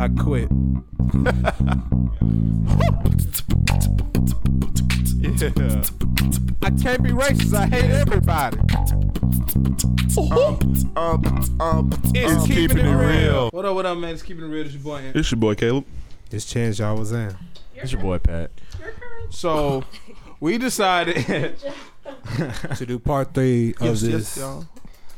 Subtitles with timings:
[0.00, 0.48] I quit.
[5.20, 5.82] yeah.
[6.62, 7.54] I can't be racist.
[7.54, 8.58] I hate everybody.
[10.18, 13.50] Um, um, um, It's um, keeping, it real.
[13.50, 14.14] What up, what up, man?
[14.14, 14.64] It's keeping it real.
[14.64, 14.98] It's your boy.
[14.98, 15.16] Ant.
[15.16, 15.84] It's your boy Caleb.
[16.30, 17.34] This chance y'all was in.
[17.76, 18.50] It's your boy Pat.
[19.30, 19.84] So
[20.40, 21.16] we decided
[22.76, 24.36] to do part three of Yes, yes, this.
[24.38, 24.66] y'all.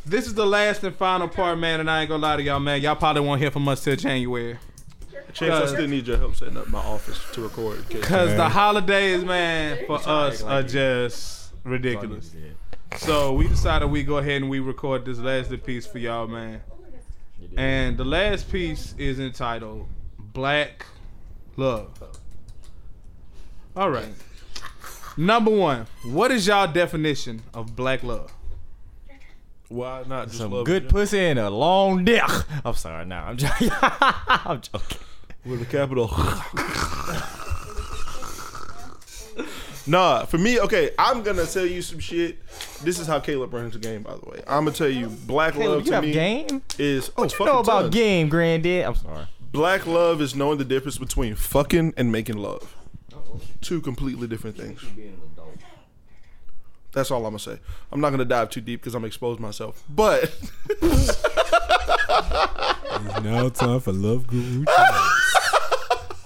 [0.06, 1.80] This is the last and final part, man.
[1.80, 2.80] And I ain't gonna lie to y'all, man.
[2.80, 4.58] Y'all probably won't hear from us till January.
[5.32, 7.88] Chance, I still need your help setting up my office to record.
[8.02, 12.34] Cause the holidays, man, for us are just ridiculous.
[12.96, 16.60] So we decided we go ahead and we record this last piece for y'all, man.
[17.56, 20.84] And the last piece is entitled Black
[21.56, 21.88] Love.
[23.76, 24.12] All right.
[25.16, 28.32] Number one, what is y'all definition of black love?
[29.70, 30.88] Why not just Some love good it?
[30.90, 32.22] pussy and a long dick.
[32.64, 33.06] I'm sorry.
[33.06, 33.70] Now I'm joking.
[33.82, 34.98] I'm joking.
[35.46, 36.08] with a capital.
[39.86, 42.38] nah, for me, okay, I'm gonna tell you some shit.
[42.82, 44.42] This is how Caleb brings the game, by the way.
[44.46, 46.62] I'm gonna tell you, black Caleb, love you to have me game?
[46.78, 47.94] is oh, What you fucking know about tons.
[47.94, 48.84] game, granddad?
[48.86, 49.26] I'm sorry.
[49.52, 52.74] Black love is knowing the difference between fucking and making love.
[53.60, 54.84] Two completely different things.
[56.92, 57.58] That's all I'm gonna say.
[57.92, 59.82] I'm not gonna dive too deep because I'm gonna expose myself.
[59.88, 60.34] But
[60.68, 61.22] It's
[63.22, 64.64] now time for Love Guru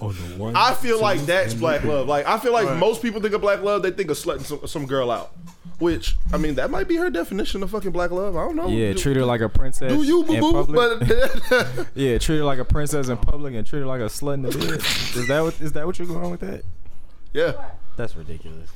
[0.01, 2.07] On the one, I feel like that's black the love.
[2.07, 2.77] Like I feel like Right.
[2.77, 5.31] most people think of black love, they think of slutting some, some girl out.
[5.79, 8.35] Which I mean, that might be her definition of fucking black love.
[8.35, 8.67] I don't know.
[8.67, 9.91] Yeah, Do- treat her like a princess.
[9.91, 10.73] Do you boo boo?
[10.73, 14.35] But yeah, treat her like a princess in public and treat her like a slut
[14.35, 14.79] in the bed.
[15.21, 16.63] is that what is that what you're going with that?
[17.33, 17.53] yeah.
[17.97, 18.69] That's ridiculous.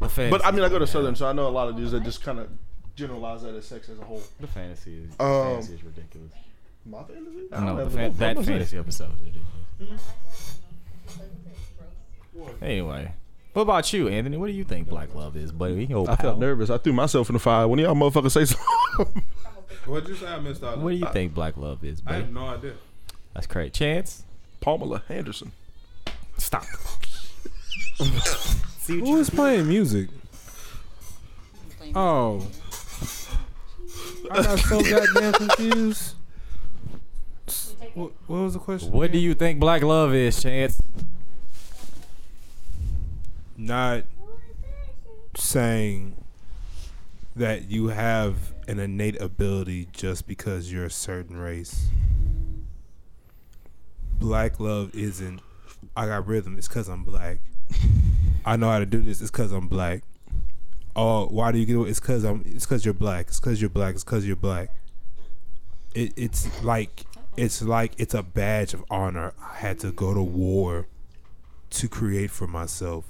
[0.00, 1.76] The fantasy, But I mean, I go to Southern, so I know a lot of
[1.76, 2.48] dudes that just kind of
[2.96, 4.22] generalize that as sex as a whole.
[4.40, 6.32] the fantasy is the Um, fantasy is ridiculous.
[6.86, 7.48] My fantasy?
[7.52, 8.46] I No, don't the fan, no- that I'm saying.
[8.58, 10.12] fantasy episode is ridiculous.
[12.62, 13.12] Anyway,
[13.52, 14.36] what about you, Anthony?
[14.36, 15.84] What do you think black love is, buddy?
[15.86, 16.70] Yo, I felt nervous.
[16.70, 19.22] I threw myself in the fire when y'all motherfuckers say something.
[19.86, 20.26] What'd you say?
[20.26, 20.78] I missed out.
[20.78, 22.16] What do you think black love is, buddy?
[22.16, 22.24] I buddy?
[22.24, 22.72] have no idea.
[23.34, 23.72] That's great.
[23.74, 24.24] Chance,
[24.60, 25.52] Pamela Anderson.
[26.38, 26.64] stop.
[28.86, 30.08] Who is playing music?
[31.94, 32.46] Oh.
[34.30, 36.14] I got so goddamn confused.
[37.94, 38.92] What, what was the question?
[38.92, 40.80] What do you think black love is, Chance?
[43.56, 44.04] Not
[45.36, 46.16] saying
[47.34, 51.88] that you have an innate ability just because you're a certain race.
[54.18, 55.40] Black love isn't.
[55.96, 56.56] I got rhythm.
[56.58, 57.40] It's because I'm black.
[58.44, 59.20] I know how to do this.
[59.20, 60.02] It's because I'm black.
[60.96, 61.88] Oh, why do you get it?
[61.88, 62.42] It's because I'm.
[62.46, 63.28] It's because you're black.
[63.28, 63.94] It's because you're black.
[63.94, 64.70] It's because you're black.
[65.94, 67.04] It, it's like
[67.36, 69.32] it's like it's a badge of honor.
[69.40, 70.86] I had to go to war
[71.70, 73.04] to create for myself.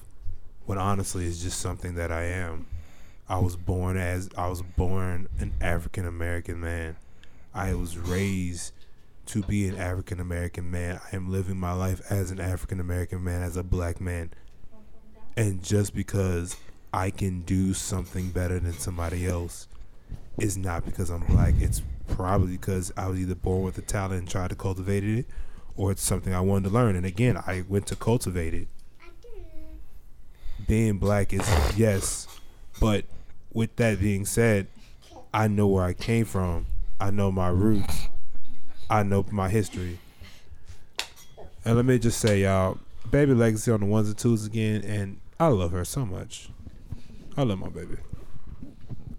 [0.66, 2.66] When honestly, it's just something that I am.
[3.28, 6.96] I was born as I was born an African American man.
[7.54, 8.72] I was raised
[9.26, 11.00] to be an African American man.
[11.12, 14.30] I am living my life as an African American man, as a black man.
[15.40, 16.54] And just because
[16.92, 19.68] I can do something better than somebody else
[20.36, 21.54] is not because I'm black.
[21.58, 25.24] It's probably because I was either born with the talent and tried to cultivate it,
[25.76, 26.94] or it's something I wanted to learn.
[26.94, 28.68] And again, I went to cultivate it.
[30.68, 32.28] Being black is yes,
[32.78, 33.06] but
[33.50, 34.66] with that being said,
[35.32, 36.66] I know where I came from.
[37.00, 38.08] I know my roots.
[38.90, 40.00] I know my history.
[41.64, 42.76] And let me just say, y'all,
[43.10, 46.50] baby legacy on the ones and twos again, and I love her so much.
[47.36, 47.96] I love my baby.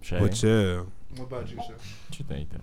[0.00, 0.82] Shay, But yeah,
[1.16, 1.74] What about you, sir?
[2.08, 2.48] what you think?
[2.50, 2.62] Then?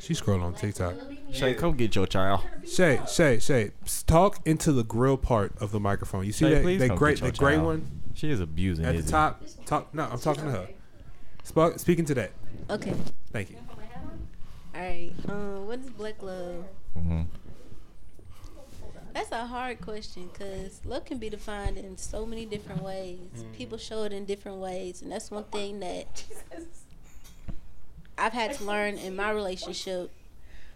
[0.00, 0.94] she scroll on TikTok.
[1.32, 2.40] Shay, come get your child.
[2.66, 6.24] Shay, Shay, Shay, s- talk into the grill part of the microphone.
[6.24, 7.66] You see Shay, that please that come gray get your that gray child.
[7.66, 9.10] one She is abusing at the Izzy.
[9.10, 9.42] top?
[9.66, 9.92] Talk.
[9.94, 10.68] No, I'm talking to her.
[11.44, 12.30] Sp- speaking to that.
[12.70, 12.94] Okay.
[13.32, 13.56] Thank you.
[14.74, 15.12] All right.
[15.28, 16.64] Um, what is black love?
[16.94, 17.22] hmm
[19.18, 23.18] That's a hard question because love can be defined in so many different ways.
[23.52, 26.22] People show it in different ways, and that's one thing that
[28.16, 30.12] I've had to learn in my relationship,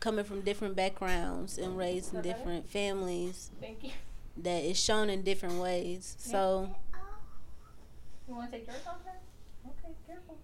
[0.00, 3.52] coming from different backgrounds and raised in different families.
[4.36, 6.16] That is shown in different ways.
[6.18, 6.68] So,
[8.26, 9.70] You want to take yours off then?
[9.70, 10.38] Okay, careful.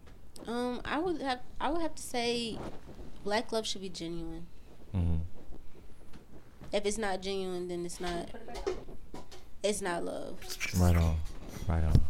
[0.47, 2.61] um, I would have I would have to say,
[3.25, 4.47] black love should be genuine.
[4.93, 5.17] hmm
[6.73, 8.29] if it's not genuine, then it's not.
[9.63, 10.39] It's not love.
[10.79, 11.17] Right on,
[11.67, 12.01] right on.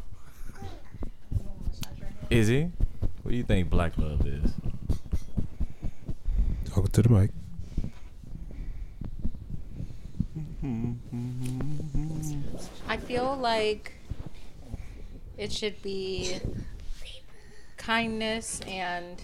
[2.30, 2.70] Izzy,
[3.22, 4.52] what do you think black love is?
[6.66, 7.30] Talking to the mic.
[12.88, 13.94] I feel like
[15.38, 16.38] it should be
[17.76, 19.22] kindness and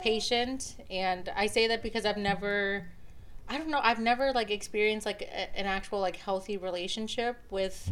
[0.00, 2.86] patient and i say that because i've never
[3.48, 7.90] I don't know, I've never like experienced like a, an actual like healthy relationship with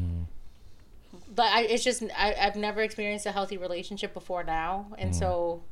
[1.35, 5.62] but I, it's just I, I've never experienced a healthy relationship before now and so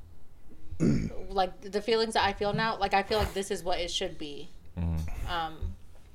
[1.29, 3.91] like the feelings that I feel now like I feel like this is what it
[3.91, 4.49] should be.
[5.29, 5.57] Um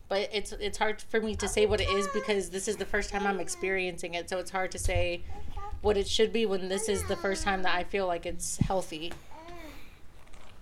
[0.07, 2.85] but it's it's hard for me to say what it is because this is the
[2.85, 5.21] first time I'm experiencing it so it's hard to say
[5.81, 8.57] what it should be when this is the first time that I feel like it's
[8.57, 9.13] healthy.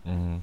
[0.07, 0.37] Mm-hmm.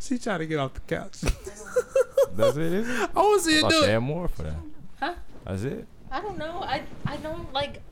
[0.00, 1.20] She trying to get off the couch.
[2.32, 2.72] That's it.
[2.72, 3.10] Is it?
[3.16, 4.00] I want to see it I'll do say it.
[4.00, 4.54] more for that.
[4.98, 5.14] Huh?
[5.46, 5.86] That's it.
[6.10, 7.82] I don't know I I don't like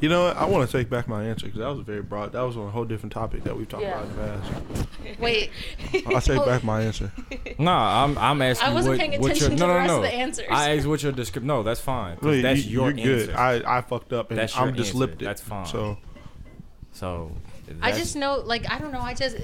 [0.00, 0.36] You know what?
[0.36, 2.32] I want to take back my answer because that was a very broad.
[2.32, 4.00] That was on a whole different topic that we've talked Yeah.
[4.02, 4.22] about in the
[4.76, 5.18] past.
[5.20, 5.50] wait
[6.06, 7.10] I take back my answer.
[7.58, 9.74] Nah, I'm I'm asking I wasn't what, paying what your attention no to the no
[9.74, 9.96] rest no.
[9.96, 10.46] of the answers.
[10.50, 11.46] I asked what your description.
[11.46, 12.16] No, that's fine.
[12.16, 13.30] 'cause Really, that's you, your are good.
[13.30, 13.66] answer.
[13.66, 14.98] I, I fucked up and That's your I'm just answer.
[14.98, 15.24] lipped it.
[15.24, 15.66] That's fine.
[15.66, 15.96] So
[16.92, 17.32] so
[17.68, 19.00] I that's- just know, like, I don't know.
[19.00, 19.36] I just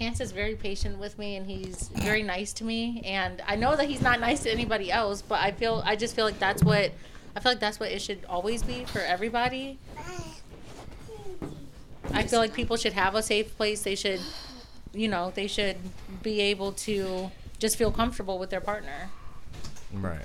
[0.00, 3.02] Chance is very patient with me, and he's very nice to me.
[3.04, 6.16] And I know that he's not nice to anybody else, but I feel, I just
[6.16, 6.92] feel like that's what,
[7.36, 9.78] I feel like that's what it should always be for everybody.
[12.14, 13.82] I feel like people should have a safe place.
[13.82, 14.20] They should,
[14.94, 15.76] you know, they should
[16.22, 19.10] be able to just feel comfortable with their partner.
[19.92, 20.24] right.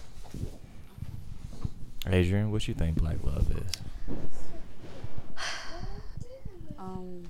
[2.08, 3.72] Adrian, what do you think black love is?
[6.80, 7.24] Um,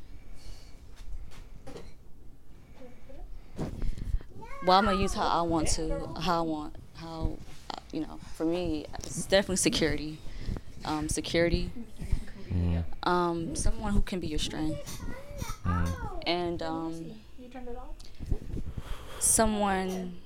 [4.66, 7.38] well, I'm gonna use how I want to, how I want, how,
[7.92, 10.18] you know, for me, it's definitely security.
[10.84, 11.72] Um, security.
[13.04, 15.04] Um, someone who can be your strength.
[16.26, 17.12] And um,
[19.20, 20.18] someone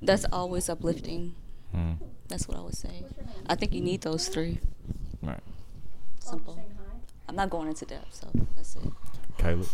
[0.00, 1.34] that's always uplifting.
[1.74, 1.96] Mm.
[2.28, 3.04] That's what I would say.
[3.46, 4.58] I think you need those three.
[5.22, 5.40] Right.
[6.18, 6.58] Simple.
[7.28, 8.82] I'm not going into depth, so that's it.
[9.38, 9.66] Caleb.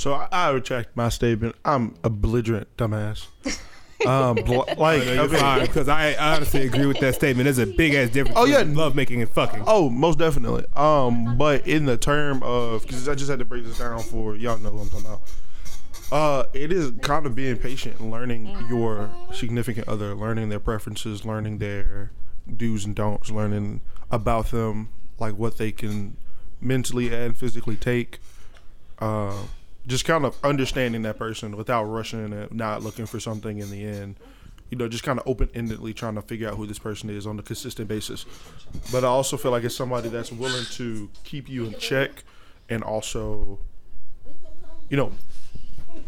[0.00, 1.56] So I, I retract my statement.
[1.62, 3.26] I'm a belligerent dumbass.
[4.06, 5.38] Um, bl- like No, you're okay.
[5.38, 7.44] fine because I, I honestly agree with that statement.
[7.44, 8.38] There's a big ass difference.
[8.38, 8.60] Oh, yeah.
[8.60, 9.64] between love making and fucking.
[9.66, 10.64] Oh, most definitely.
[10.74, 14.34] Um, but in the term of because I just had to break this down for
[14.36, 15.20] y'all know what I'm talking about.
[16.10, 21.26] Uh, it is kind of being patient, and learning your significant other, learning their preferences,
[21.26, 22.10] learning their
[22.56, 24.88] do's and don'ts, learning about them,
[25.18, 26.16] like what they can
[26.58, 28.18] mentally and physically take.
[28.98, 29.42] Uh,
[29.86, 33.84] just kind of understanding that person without rushing it, not looking for something in the
[33.84, 34.16] end.
[34.70, 37.26] You know, just kind of open endedly trying to figure out who this person is
[37.26, 38.24] on a consistent basis.
[38.92, 42.22] But I also feel like it's somebody that's willing to keep you in check
[42.68, 43.58] and also,
[44.88, 45.10] you know,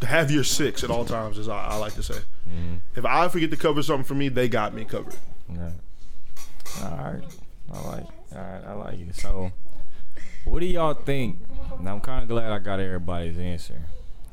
[0.03, 2.21] have your six at all times, as I, I like to say.
[2.49, 2.77] Mm-hmm.
[2.97, 5.17] If I forget to cover something for me, they got me covered.
[5.49, 5.73] Right.
[6.83, 7.23] All right.
[7.73, 8.05] I like.
[8.35, 8.65] All right.
[8.67, 9.17] I like it.
[9.17, 9.53] So,
[10.45, 11.39] what do y'all think?
[11.81, 13.81] Now I'm kind of glad I got everybody's answer,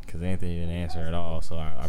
[0.07, 1.41] cause Anthony didn't answer at all.
[1.41, 1.67] So I.
[1.83, 1.87] I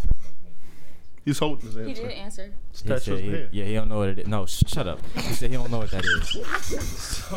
[1.23, 1.85] He's holding his answer.
[1.85, 2.09] He answer.
[2.09, 2.53] did answer.
[2.71, 3.49] It's he touched said his he- head.
[3.53, 4.27] yeah, he don't know what it is.
[4.27, 4.99] No, sh- shut up.
[5.15, 6.31] He said he don't know what that is.
[7.31, 7.37] So,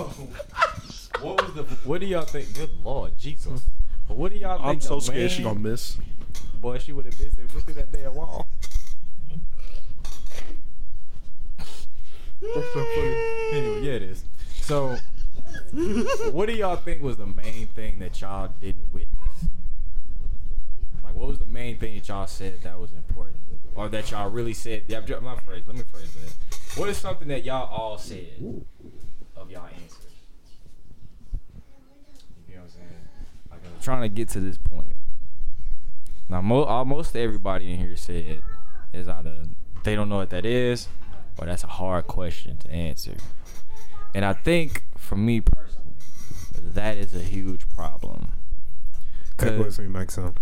[1.21, 1.63] what was the?
[1.83, 2.55] What do y'all think?
[2.55, 3.63] Good Lord, Jesus.
[4.07, 4.67] But what do y'all think?
[4.67, 5.97] I'm so the scared she gonna miss.
[6.61, 8.47] Boy, she would have missed it through that damn wall.
[12.41, 13.15] That's so funny.
[13.53, 14.23] Anyway, yeah, it is.
[14.61, 14.97] So,
[16.31, 19.49] what do y'all think was the main thing that y'all didn't witness?
[21.03, 23.37] Like, what was the main thing that y'all said that was important,
[23.75, 24.83] or that y'all really said?
[24.87, 25.05] Yeah, I'm
[25.39, 25.63] phrase.
[25.65, 26.79] Let me phrase that.
[26.79, 28.65] What is something that y'all all said
[29.35, 29.97] of y'all answers?
[32.47, 32.87] You know what I'm saying?
[33.49, 34.95] Like, I'm trying to get to this point.
[36.29, 38.43] Now, mo- almost everybody in here said
[38.93, 39.45] is either
[39.83, 40.87] they don't know what that is,
[41.39, 43.15] or that's a hard question to answer.
[44.13, 45.62] And I think, for me personally,
[46.63, 48.31] that is a huge problem.
[49.37, 50.35] Back away Cause from your mic, son.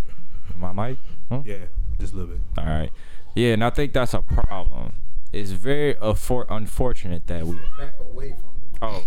[0.57, 0.97] my mic,
[1.29, 1.41] huh?
[1.45, 1.57] Yeah,
[1.99, 2.41] just a little bit.
[2.57, 2.91] All right,
[3.35, 4.93] yeah, and I think that's a problem.
[5.33, 7.57] It's very affor- unfortunate that we.
[7.77, 9.03] Back away from the Oh,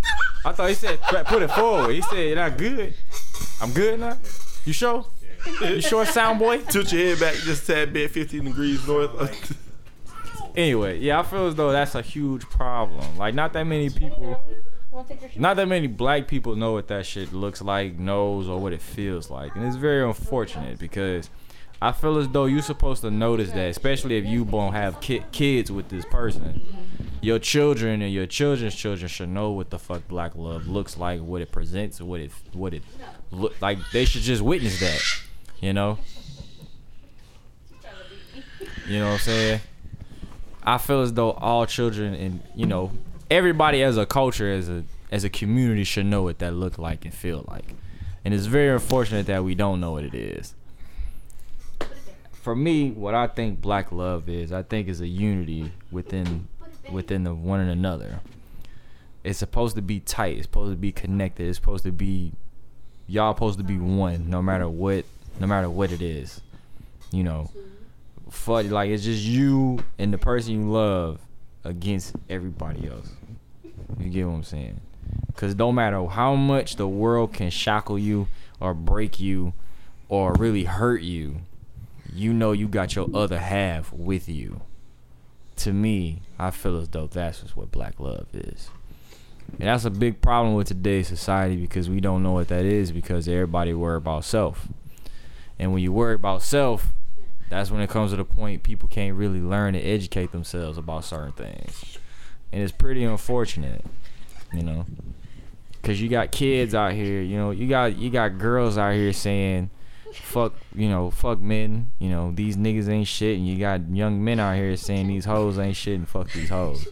[0.46, 1.92] I thought he said put it forward.
[1.94, 2.94] He said you're not good.
[3.60, 4.16] I'm good now.
[4.64, 5.04] You sure?
[5.60, 6.58] You sure, sound boy?
[6.62, 9.58] Tilt your head back just a tad bit, 15 degrees north.
[10.56, 13.18] Anyway, yeah, I feel as though that's a huge problem.
[13.18, 14.40] Like, not that many people,
[15.36, 18.82] not that many black people know what that shit looks like, knows, or what it
[18.82, 21.30] feels like, and it's very unfortunate because
[21.82, 25.24] I feel as though you're supposed to notice that, especially if you won't have ki-
[25.32, 26.62] kids with this person.
[27.20, 31.20] Your children and your children's children should know what the fuck black love looks like,
[31.20, 32.82] what it presents, what it what it
[33.30, 33.78] look like.
[33.92, 35.02] They should just witness that,
[35.60, 35.98] you know.
[38.86, 39.60] You know what I'm saying?
[40.62, 42.92] I feel as though all children and you know
[43.34, 47.04] everybody as a culture as a as a community should know what that look like
[47.04, 47.74] and feel like,
[48.24, 50.54] and it's very unfortunate that we don't know what it is.
[52.32, 56.48] For me, what I think black love is, I think is a unity within
[56.90, 58.20] within the one and another.
[59.24, 60.36] It's supposed to be tight.
[60.36, 61.48] It's supposed to be connected.
[61.48, 62.32] It's supposed to be
[63.08, 65.06] y'all supposed to be one, no matter what,
[65.40, 66.40] no matter what it is.
[67.10, 67.50] You know,
[68.30, 71.20] fuck like it's just you and the person you love
[71.64, 73.10] against everybody else.
[73.98, 74.80] You get what I'm saying?
[75.36, 78.28] Cause no matter how much the world can shackle you
[78.60, 79.52] or break you
[80.08, 81.40] or really hurt you,
[82.12, 84.60] you know you got your other half with you.
[85.56, 88.70] To me, I feel as though that's just what black love is.
[89.58, 92.92] And that's a big problem with today's society because we don't know what that is
[92.92, 94.68] because everybody worry about self.
[95.58, 96.92] And when you worry about self,
[97.50, 101.04] that's when it comes to the point people can't really learn and educate themselves about
[101.04, 101.98] certain things.
[102.52, 103.84] And it's pretty unfortunate,
[104.52, 104.86] you know.
[105.82, 109.12] Cause you got kids out here, you know, you got you got girls out here
[109.12, 109.68] saying,
[110.14, 114.24] "Fuck," you know, "fuck men," you know, these niggas ain't shit, and you got young
[114.24, 116.88] men out here saying these hoes ain't shit and fuck these hoes.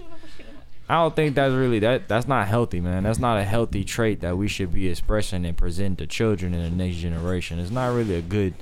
[0.91, 3.05] I don't think that's really that that's not healthy, man.
[3.05, 6.63] That's not a healthy trait that we should be expressing and present to children in
[6.63, 7.59] the next generation.
[7.59, 8.53] It's not really a good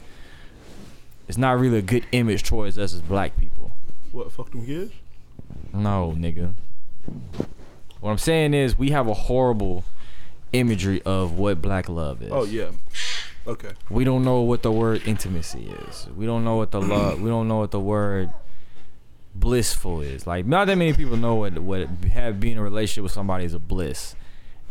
[1.30, 3.70] it's not really a good image towards us as black people.
[4.10, 4.92] What fuck them kids?
[5.72, 6.54] No, nigga.
[8.00, 9.84] What I'm saying is we have a horrible
[10.52, 12.32] imagery of what black love is.
[12.32, 12.70] Oh yeah.
[13.46, 13.70] Okay.
[13.88, 16.08] We don't know what the word intimacy is.
[16.16, 17.20] We don't know what the love.
[17.20, 18.32] We don't know what the word
[19.32, 20.26] blissful is.
[20.26, 23.44] Like not that many people know what what have being in a relationship with somebody
[23.44, 24.16] is a bliss.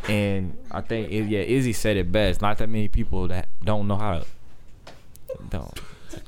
[0.10, 2.42] And I think yeah, Izzy said it best.
[2.42, 4.26] Not that many people that don't know how to.
[5.50, 5.80] Don't.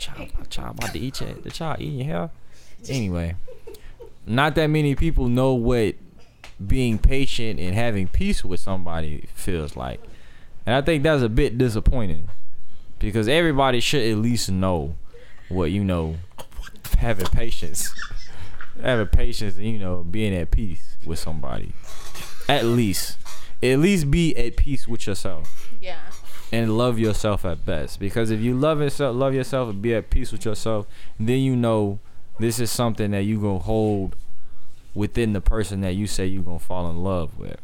[0.01, 2.29] Child, my child about to eat your, the child eating your hair.
[2.89, 3.35] Anyway,
[4.25, 5.95] not that many people know what
[6.65, 10.01] being patient and having peace with somebody feels like.
[10.65, 12.29] And I think that's a bit disappointing
[12.97, 14.95] because everybody should at least know
[15.49, 16.15] what you know
[16.97, 17.93] having patience
[18.81, 21.73] having patience and you know being at peace with somebody
[22.47, 23.17] at least
[23.61, 25.97] at least be at peace with yourself Yeah.
[26.51, 27.99] And love yourself at best.
[27.99, 30.85] Because if you love yourself love yourself and be at peace with yourself
[31.19, 31.99] then you know
[32.39, 34.15] this is something that you gonna hold
[34.93, 37.59] within the person that you say you gonna fall in love with.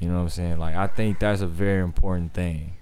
[0.00, 0.58] You know what i'm saying?
[0.58, 2.74] Like i think that's a very important thing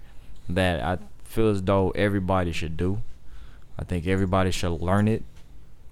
[0.48, 3.00] that i feel as though everybody should do.
[3.78, 5.22] I think everybody should learn it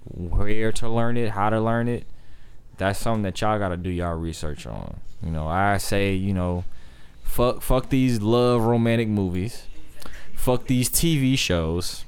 [0.05, 2.05] where to learn it how to learn it.
[2.79, 5.01] That's something that y'all gotta do y'all research on.
[5.23, 6.65] You know i say you know
[7.31, 9.67] fuck fuck these love romantic movies.
[10.35, 12.05] Fuck these tv shows.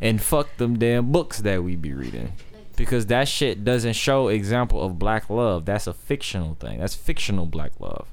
[0.00, 2.32] And fuck them damn books that we be reading.
[2.76, 5.66] Because that shit doesn't show example of black love.
[5.66, 6.80] That's a fictional thing.
[6.80, 8.08] That's fictional black love.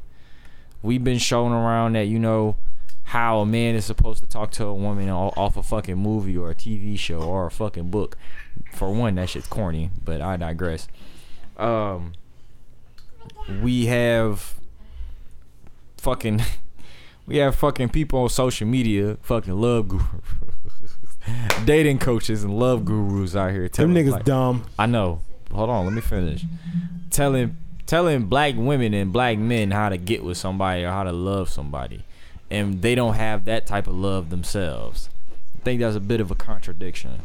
[0.82, 2.58] We've been shown around that you know
[3.04, 6.50] how a man is supposed to talk to a woman off a fucking movie or
[6.50, 8.18] a TV show or a fucking book.
[8.74, 10.90] For one, that shit's corny, but I digress.
[11.56, 12.14] Um,
[13.62, 14.56] we have
[15.98, 16.42] fucking,
[17.28, 20.06] we have fucking people on social media, fucking love gurus,
[21.66, 23.68] dating coaches and love gurus out here.
[23.68, 24.64] Telling, Them niggas like- dumb.
[24.78, 25.22] I know.
[25.52, 26.44] Hold on, let me finish.
[27.10, 31.12] Telling telling black women and black men how to get with somebody or how to
[31.14, 32.04] love somebody.
[32.52, 35.10] And they don't have that type of love themselves.
[35.56, 37.22] I think that's a bit of a contradiction.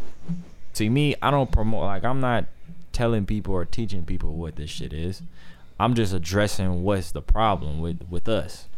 [0.74, 2.44] To me, I don't promote like I'm not
[2.92, 5.20] telling people or teaching people what this shit is.
[5.82, 8.68] I'm just addressing what's the problem with with us.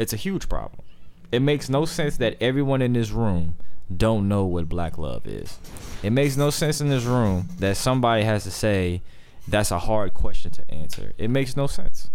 [0.00, 0.82] It's a huge problem.
[1.30, 3.54] It makes no sense that everyone in this room
[3.96, 5.60] don't know what black love is.
[6.02, 9.00] It makes no sense in this room that somebody has to say
[9.46, 11.12] that's a hard question to answer.
[11.18, 12.10] It makes no sense.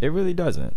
[0.00, 0.76] It really doesn't.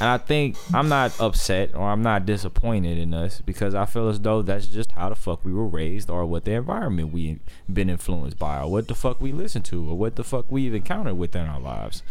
[0.00, 4.08] And I think I'm not upset or I'm not disappointed in us because I feel
[4.08, 7.38] as though that's just how the fuck we were raised or what the environment we
[7.70, 10.74] been influenced by or what the fuck we listen to or what the fuck we've
[10.74, 12.02] encountered within our lives.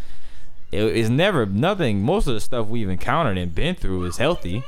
[0.72, 2.04] It, it's never nothing.
[2.04, 4.64] Most of the stuff we've encountered and been through is healthy.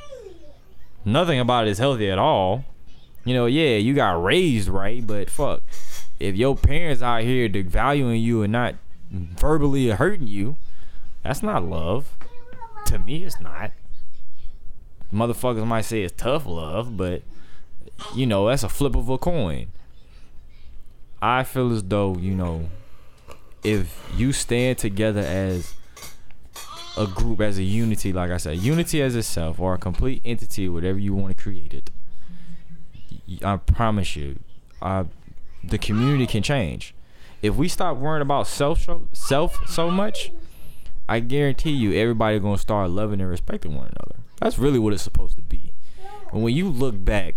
[1.06, 2.66] Nothing about it is healthy at all.
[3.24, 5.62] You know, yeah, you got raised right, but fuck,
[6.20, 8.76] if your parents out here devaluing you and not
[9.12, 10.58] verbally hurting you,
[11.24, 12.16] that's not love.
[12.86, 13.72] To me, it's not.
[15.14, 17.24] Motherfuckers might say it's tough love, but
[18.16, 19.68] you know that's a flip of a coin.
[21.22, 22.70] I feel as though you know,
[23.64, 25.74] if you stand together as
[26.98, 30.68] a group, as a unity, like I said, unity as itself or a complete entity,
[30.68, 31.90] whatever you want to create it.
[33.44, 34.40] I promise you,
[34.82, 35.06] uh,
[35.64, 36.94] the community can change.
[37.42, 40.32] If we stop worrying about self self so much,
[41.08, 44.22] I guarantee you everybody gonna start loving and respecting one another.
[44.40, 45.74] That's really what it's supposed to be.
[46.32, 47.36] And when you look back,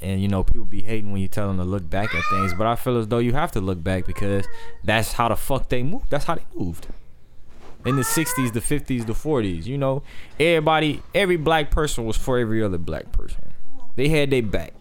[0.00, 2.54] and you know people be hating when you tell them to look back at things,
[2.54, 4.46] but I feel as though you have to look back because
[4.82, 6.10] that's how the fuck they moved.
[6.10, 6.88] That's how they moved.
[7.84, 10.02] In the 60s, the 50s, the 40s, you know,
[10.40, 13.42] everybody, every black person was for every other black person.
[13.94, 14.74] They had their back.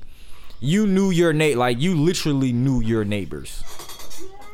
[0.59, 3.63] You knew your neighbor, like you literally knew your neighbors.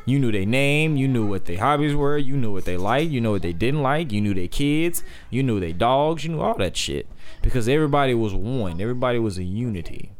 [0.04, 3.10] You knew their name, you knew what their hobbies were, you knew what they liked,
[3.10, 6.30] you knew what they didn't like, you knew their kids, you knew their dogs, you
[6.30, 7.06] knew all that shit.
[7.40, 10.10] Because everybody was one, everybody was a unity.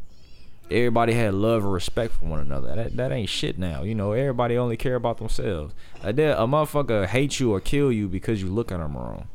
[0.71, 2.75] Everybody had love and respect for one another.
[2.75, 3.83] That, that ain't shit now.
[3.83, 5.75] You know, everybody only care about themselves.
[6.03, 9.29] A, a motherfucker hate you or kill you because you look at them wrong.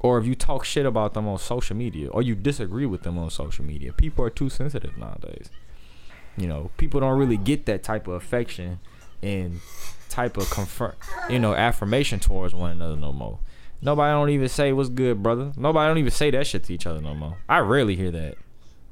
[0.00, 3.18] Or if you talk shit about them on social media or you disagree with them
[3.18, 3.92] on social media.
[3.92, 5.50] People are too sensitive nowadays.
[6.36, 8.80] You know, people don't really get that type of affection
[9.22, 9.60] and
[10.08, 10.94] type of confirm,
[11.28, 13.38] you know, affirmation towards one another no more.
[13.80, 15.52] Nobody don't even say what's good, brother.
[15.56, 17.36] Nobody don't even say that shit to each other no more.
[17.48, 18.36] I rarely hear that.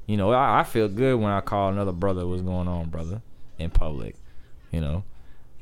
[0.06, 3.22] You know, I, I feel good when I call another brother what's going on, brother,
[3.58, 4.14] in public.
[4.70, 5.04] You know,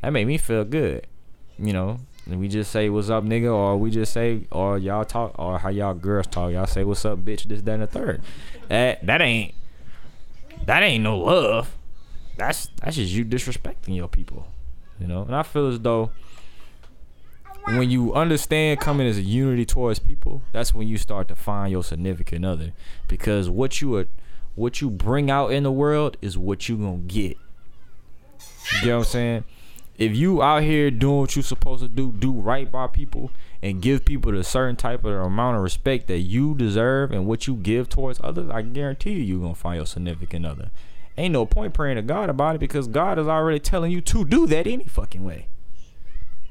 [0.02, 1.06] that made me feel good.
[1.58, 5.04] You know, and we just say what's up, nigga, or we just say, or y'all
[5.04, 6.52] talk, or how y'all girls talk.
[6.52, 8.22] Y'all say what's up, bitch, this, that, and the third.
[8.68, 9.54] That that ain't
[10.66, 11.76] that ain't no love.
[12.36, 14.48] That's that's just you disrespecting your people.
[14.98, 16.10] You know, and I feel as though
[17.66, 21.72] when you understand coming as a unity towards people, that's when you start to find
[21.72, 22.72] your significant other.
[23.08, 24.06] Because what you are,
[24.54, 27.36] what you bring out in the world is what you gonna get.
[28.82, 29.44] You know what I'm saying?
[29.96, 33.30] If you out here doing what you supposed to do, do right by people,
[33.62, 37.46] and give people the certain type of amount of respect that you deserve and what
[37.46, 40.70] you give towards others, I guarantee you, you're gonna find your significant other.
[41.16, 44.24] Ain't no point praying to God about it because God is already telling you to
[44.24, 45.46] do that any fucking way.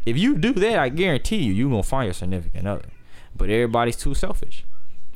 [0.05, 2.89] If you do that, I guarantee you, you're gonna find your significant other.
[3.35, 4.65] But everybody's too selfish.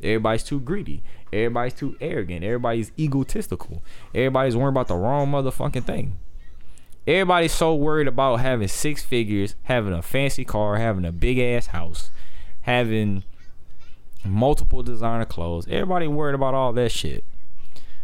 [0.01, 1.03] Everybody's too greedy.
[1.31, 2.43] Everybody's too arrogant.
[2.43, 3.83] Everybody's egotistical.
[4.13, 6.17] Everybody's worried about the wrong motherfucking thing.
[7.05, 11.67] Everybody's so worried about having six figures, having a fancy car, having a big ass
[11.67, 12.11] house,
[12.61, 13.23] having
[14.25, 15.67] multiple designer clothes.
[15.69, 17.23] Everybody worried about all that shit.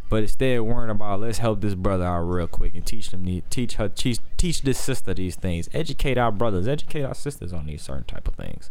[0.10, 3.76] But instead worrying about let's help this brother out real quick and teach them teach
[3.76, 5.70] her teach teach this sister these things.
[5.74, 8.70] Educate our brothers, educate our sisters on these certain type of things.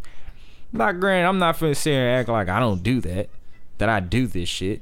[0.71, 3.29] Not granted, I'm not finna sit here and act like I don't do that,
[3.77, 4.81] that I do this shit.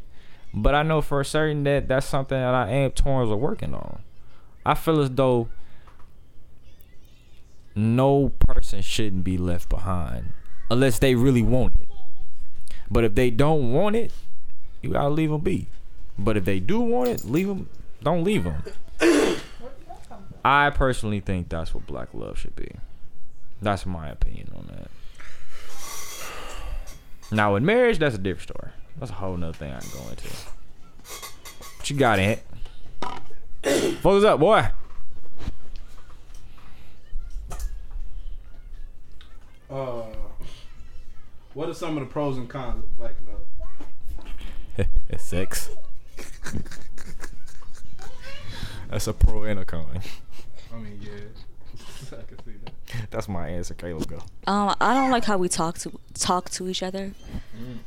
[0.53, 4.01] But I know for certain that that's something that I am towards are working on.
[4.65, 5.49] I feel as though
[7.75, 10.33] no person shouldn't be left behind
[10.69, 11.87] unless they really want it.
[12.89, 14.11] But if they don't want it,
[14.81, 15.67] you gotta leave them be.
[16.17, 17.69] But if they do want it, leave them.
[18.03, 18.63] Don't leave them.
[20.43, 22.71] I personally think that's what black love should be.
[23.61, 24.89] That's my opinion on that.
[27.31, 28.71] Now, with marriage, that's a different story.
[28.97, 30.27] That's a whole nother thing I can go into.
[31.77, 32.39] What you got, Ant?
[34.01, 34.67] Focus up, boy.
[39.69, 40.03] Uh,
[41.53, 43.15] what are some of the pros and cons of black
[44.77, 44.87] love?
[45.17, 45.69] Sex.
[48.89, 50.01] That's a pro and a con.
[50.73, 51.11] I mean, yeah,
[52.11, 52.73] I can see that.
[53.09, 53.73] That's my answer.
[53.73, 54.17] Caleb, go.
[54.47, 57.11] Um, I don't like how we talk to talk to each other.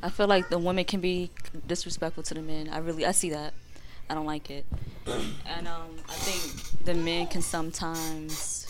[0.02, 1.30] I feel like the women can be
[1.66, 2.68] disrespectful to the men.
[2.70, 3.54] I really I see that.
[4.08, 4.66] I don't like it.
[5.46, 8.66] And um, I think the men can sometimes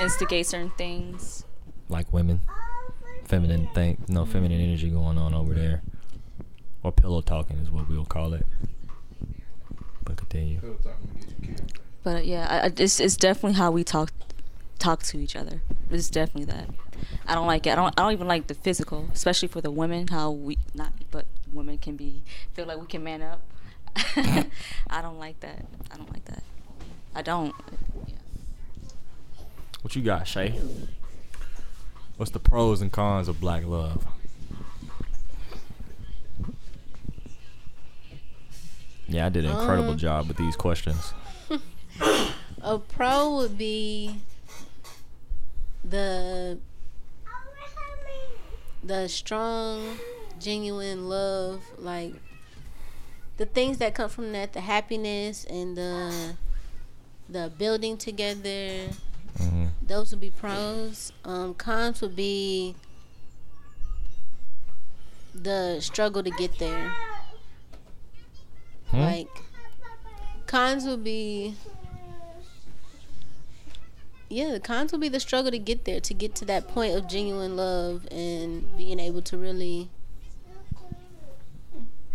[0.00, 1.44] instigate certain things.
[1.88, 2.40] Like women,
[3.24, 5.82] feminine thing, no feminine energy going on over there,
[6.86, 8.46] or pillow talking is what we'll call it.
[10.04, 10.60] But continue.
[10.60, 11.72] Pillow talking to get you killed.
[12.04, 14.12] But yeah, I, I, it's it's definitely how we talk
[14.78, 15.62] talk to each other.
[15.90, 16.68] It's definitely that.
[17.26, 17.70] I don't like it.
[17.70, 17.92] I don't.
[17.98, 20.06] I don't even like the physical, especially for the women.
[20.08, 22.22] How we not, but women can be
[22.54, 23.42] feel like we can man up.
[23.96, 25.64] I don't like that.
[25.90, 26.44] I don't like that.
[27.14, 27.52] I don't.
[28.06, 28.14] Yeah.
[29.82, 30.54] What you got, Shay?
[32.16, 34.06] What's the pros and cons of black love?
[39.08, 41.12] Yeah, I did an incredible Um, job with these questions.
[42.62, 44.20] A pro would be
[45.84, 46.58] the
[48.82, 49.98] the strong,
[50.40, 52.14] genuine love, like
[53.36, 56.34] the things that come from that, the happiness and the
[57.28, 58.88] the building together.
[59.38, 61.12] hmm Those would be pros.
[61.24, 62.74] Um, cons would be
[65.34, 66.92] the struggle to get there.
[68.88, 69.00] Hmm?
[69.00, 69.28] Like
[70.46, 71.54] cons would be
[74.28, 76.96] Yeah, the cons will be the struggle to get there, to get to that point
[76.96, 79.88] of genuine love and being able to really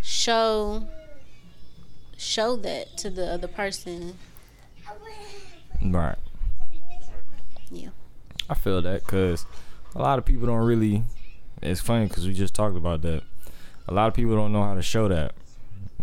[0.01, 0.87] show
[2.17, 4.17] show that to the other person.
[5.81, 6.17] Right.
[7.71, 7.89] Yeah.
[8.49, 9.45] I feel that because
[9.95, 11.03] a lot of people don't really.
[11.61, 13.23] It's funny because we just talked about that.
[13.87, 15.33] A lot of people don't know how to show that.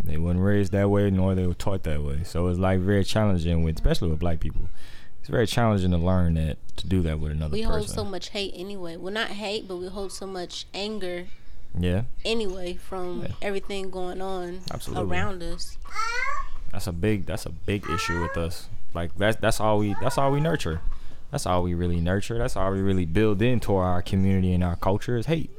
[0.08, 2.24] They weren't raised that way, nor they were taught that way.
[2.24, 4.62] So it's like very challenging with, especially with black people.
[5.20, 7.72] It's very challenging to learn that to do that with another We person.
[7.74, 8.96] hold so much hate anyway.
[8.96, 11.26] Well, not hate, but we hold so much anger
[11.78, 13.28] yeah, anyway from Yeah.
[13.42, 15.04] everything going on Absolutely.
[15.14, 15.76] around us.
[16.72, 18.68] that's a big that's a big issue with us.
[18.94, 20.80] Like that's that's all we that's all we nurture.
[21.30, 22.38] That's all we really nurture.
[22.38, 25.50] That's all we really build into our community and our culture is hate.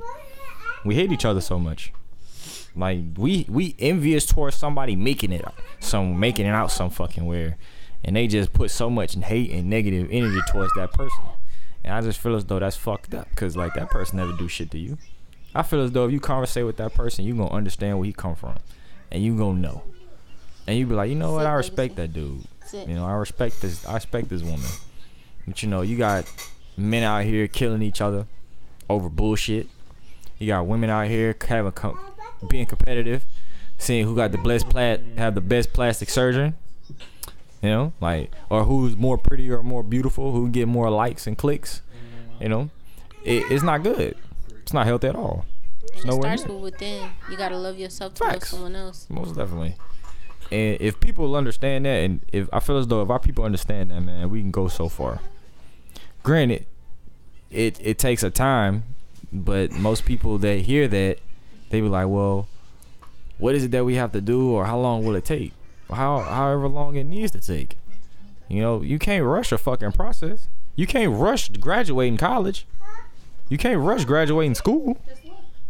[0.83, 1.93] We hate each other so much.
[2.79, 5.43] Like we we envious towards somebody making it
[5.81, 7.57] some making it out some fucking where,
[8.05, 11.25] and they just put so much hate and negative energy towards that person.
[11.83, 14.47] And I just feel as though that's fucked up because like that person never do
[14.47, 14.97] shit to you.
[15.53, 18.13] I feel as though if you conversate with that person, you gonna understand where he
[18.13, 18.55] come from,
[19.11, 19.83] and you gonna know,
[20.65, 22.43] and you be like, you know what, I respect that dude.
[22.87, 23.85] You know, I respect this.
[23.85, 24.69] I respect this woman.
[25.45, 26.31] But you know, you got
[26.77, 28.25] men out here killing each other
[28.89, 29.67] over bullshit.
[30.37, 31.99] You got women out here having com-
[32.47, 33.25] being competitive,
[33.77, 36.55] seeing who got the best plat have the best plastic surgeon.
[37.61, 41.37] You know, like or who's more pretty or more beautiful, who get more likes and
[41.37, 41.81] clicks.
[42.39, 42.69] You know,
[43.23, 44.15] it, it's not good.
[44.61, 45.45] It's not healthy at all.
[45.95, 46.53] And it starts near.
[46.53, 47.09] with within.
[47.29, 49.07] You gotta love yourself to love someone else.
[49.09, 49.75] Most definitely.
[50.51, 53.91] And if people understand that, and if I feel as though if our people understand
[53.91, 55.19] that, man, we can go so far.
[56.23, 56.65] Granted,
[57.51, 58.83] it it takes a time,
[59.31, 61.19] but most people that hear that,
[61.69, 62.47] they be like, well,
[63.37, 65.53] what is it that we have to do, or how long will it take?
[65.89, 67.77] How however long it needs to take.
[68.47, 70.47] You know, you can't rush a fucking process.
[70.75, 72.65] You can't rush graduating college.
[73.47, 74.97] You can't rush graduating school.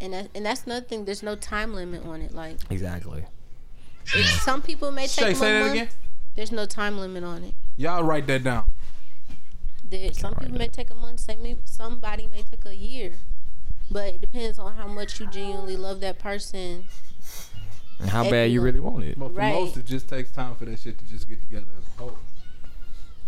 [0.02, 1.06] And that, and that's another thing.
[1.06, 2.34] There's no time limit on it.
[2.34, 3.26] Like Exactly.
[4.16, 5.74] it, some people may Shay, take say them a that month.
[5.74, 5.88] again.
[6.36, 7.54] There's no time limit on it.
[7.76, 8.72] Y'all write that down.
[9.84, 11.20] There, some people may take a month.
[11.22, 13.14] Some somebody may take a year.
[13.92, 16.84] But it depends on how much you genuinely love that person.
[18.00, 19.18] And how bad you you- really want it.
[19.20, 19.54] But for Right.
[19.54, 22.18] most, it just takes time for that shit to just get together as a whole.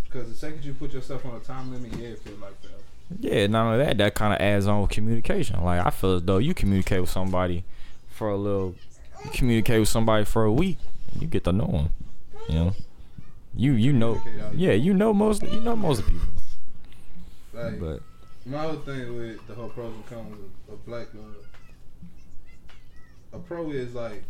[0.05, 2.77] Because the second you put yourself on a time limit, yeah, it feels like forever.
[3.19, 5.61] Yeah, not only that, that kind of adds on with communication.
[5.63, 7.63] Like I feel as though you communicate with somebody
[8.09, 8.75] for a little,
[9.25, 10.77] you communicate with somebody for a week,
[11.19, 11.89] you get to know them.
[12.47, 12.75] You know,
[13.55, 14.21] you you know,
[14.53, 16.27] yeah, you know most you know most people.
[17.53, 18.01] Like, But
[18.45, 21.45] my whole thing with the whole pros and cons of, of black love,
[23.33, 24.23] a pro is like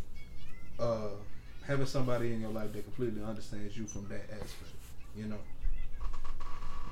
[0.80, 1.10] uh,
[1.66, 4.76] having somebody in your life that completely understands you from that aspect.
[5.16, 5.40] You know,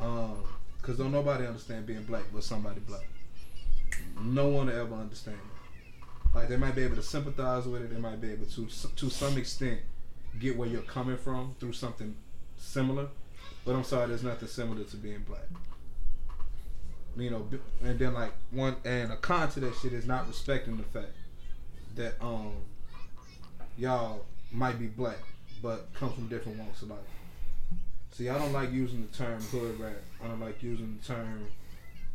[0.02, 0.44] um,
[0.82, 3.08] cause don't nobody understand being black but somebody black.
[4.22, 6.36] No one ever understand it.
[6.36, 7.94] Like they might be able to sympathize with it.
[7.94, 9.80] They might be able to, to some extent,
[10.40, 12.16] get where you're coming from through something
[12.58, 13.08] similar.
[13.66, 15.48] But I'm sorry, there's nothing similar to being black
[17.18, 17.48] you know,
[17.84, 21.12] and then like one and a con to that shit is not respecting the fact
[21.96, 22.54] that um
[23.78, 25.18] y'all might be black
[25.62, 27.00] but come from different walks of life.
[28.12, 30.02] See, I don't like using the term hood rat.
[30.24, 31.48] I don't like using the term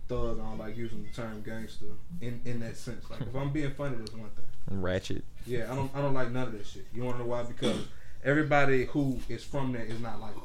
[0.09, 0.39] thug.
[0.39, 1.87] I don't like using the term gangster
[2.21, 3.09] in in that sense.
[3.11, 4.45] Like if I'm being funny, that's one thing.
[4.83, 5.25] ratchet.
[5.47, 6.87] Yeah, I don't I don't like none of that shit.
[6.95, 7.43] You wanna know why?
[7.43, 7.87] Because
[8.25, 10.43] everybody who is from there is not like that.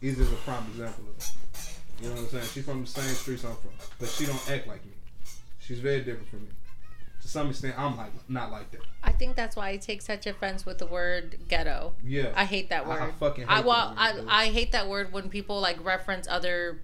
[0.00, 1.69] He's just a prime example of that.
[2.00, 2.44] You know what I'm saying?
[2.52, 4.92] She's from the same streets I'm from, but she don't act like me.
[5.58, 6.48] She's very different from me.
[7.22, 8.80] To some extent, I'm like not like that.
[9.02, 11.92] I think that's why I take such offense with the word ghetto.
[12.02, 13.00] Yeah, I hate that word.
[13.02, 14.44] I fucking hate I that well, word, I.
[14.44, 16.80] I hate that word when people like reference other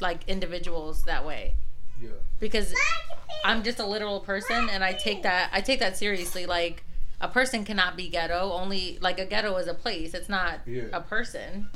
[0.00, 1.54] like individuals that way
[2.00, 2.10] yeah.
[2.40, 2.74] because
[3.44, 6.46] I'm just a literal person and I take that I take that seriously.
[6.46, 6.84] Like
[7.20, 8.52] a person cannot be ghetto.
[8.52, 10.14] Only like a ghetto is a place.
[10.14, 10.84] It's not Yeah.
[10.92, 11.68] a person.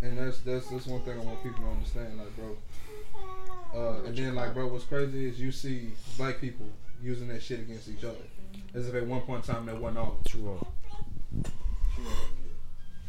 [0.00, 2.56] And that's that's that's one thing I want people to understand, like bro.
[3.74, 6.66] Uh, and then like bro, what's crazy is you see black people
[7.02, 8.16] using that shit against each other,
[8.74, 10.18] as if at one point in time that wasn't all.
[10.26, 10.64] True.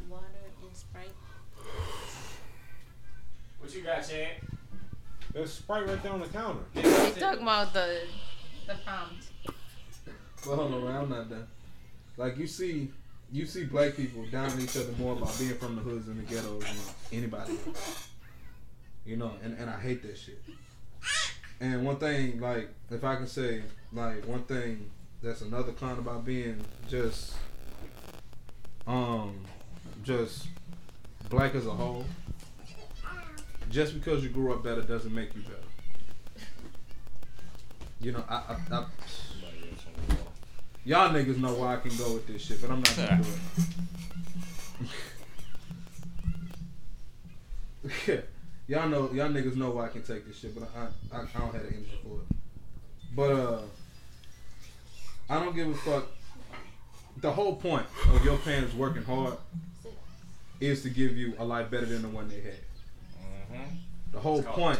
[0.10, 0.26] Water
[0.62, 1.14] and Sprite.
[3.60, 4.30] What you got, Chad?
[5.32, 6.64] There's Sprite right there on the counter.
[6.74, 8.00] He's talking about the
[8.66, 9.28] the prompt.
[10.46, 11.48] Well, hold on, I'm not done.
[12.18, 12.90] Like you see,
[13.32, 16.34] you see black people down each other more about being from the hoods and the
[16.34, 18.08] ghettos than anybody else.
[19.06, 20.42] You know, and, and I hate that shit.
[21.60, 24.90] And one thing, like, if I can say, like, one thing
[25.22, 27.36] that's another con about being just,
[28.88, 29.42] um,
[30.04, 30.48] just
[31.30, 32.06] black as a whole,
[33.70, 35.56] just because you grew up better doesn't make you better.
[38.02, 38.86] You know, I, I, I
[40.86, 43.30] y'all niggas know where I can go with this shit, but I'm not gonna do
[48.12, 48.30] it.
[48.68, 51.40] y'all know, y'all niggas know where I can take this shit, but I, I, I
[51.40, 52.38] don't have the energy for it.
[53.16, 53.62] But uh,
[55.30, 56.08] I don't give a fuck.
[57.18, 59.36] The whole point of your parents working hard
[60.60, 62.60] is to give you a life better than the one they had.
[64.12, 64.80] The whole point.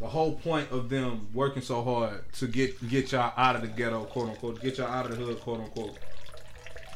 [0.00, 3.68] The whole point of them working so hard to get get y'all out of the
[3.68, 5.98] ghetto, quote unquote, get y'all out of the hood, quote unquote,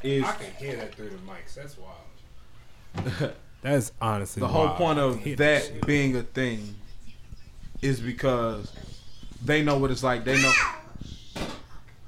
[0.02, 1.54] is I can hear that through the mics.
[1.54, 3.32] That's wild.
[3.62, 4.76] That's honestly the whole wild.
[4.76, 5.86] point of that shit.
[5.86, 6.74] being a thing
[7.82, 8.72] is because
[9.44, 10.24] they know what it's like.
[10.24, 10.52] They know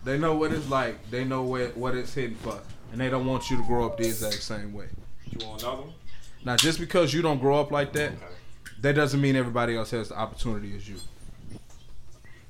[0.04, 1.10] they know what it's like.
[1.10, 2.58] They know what what it's hitting for,
[2.92, 4.88] and they don't want you to grow up the exact same way.
[5.26, 5.92] You want another one?
[6.44, 8.12] Now, just because you don't grow up like that,
[8.80, 10.96] that doesn't mean everybody else has the opportunity as you.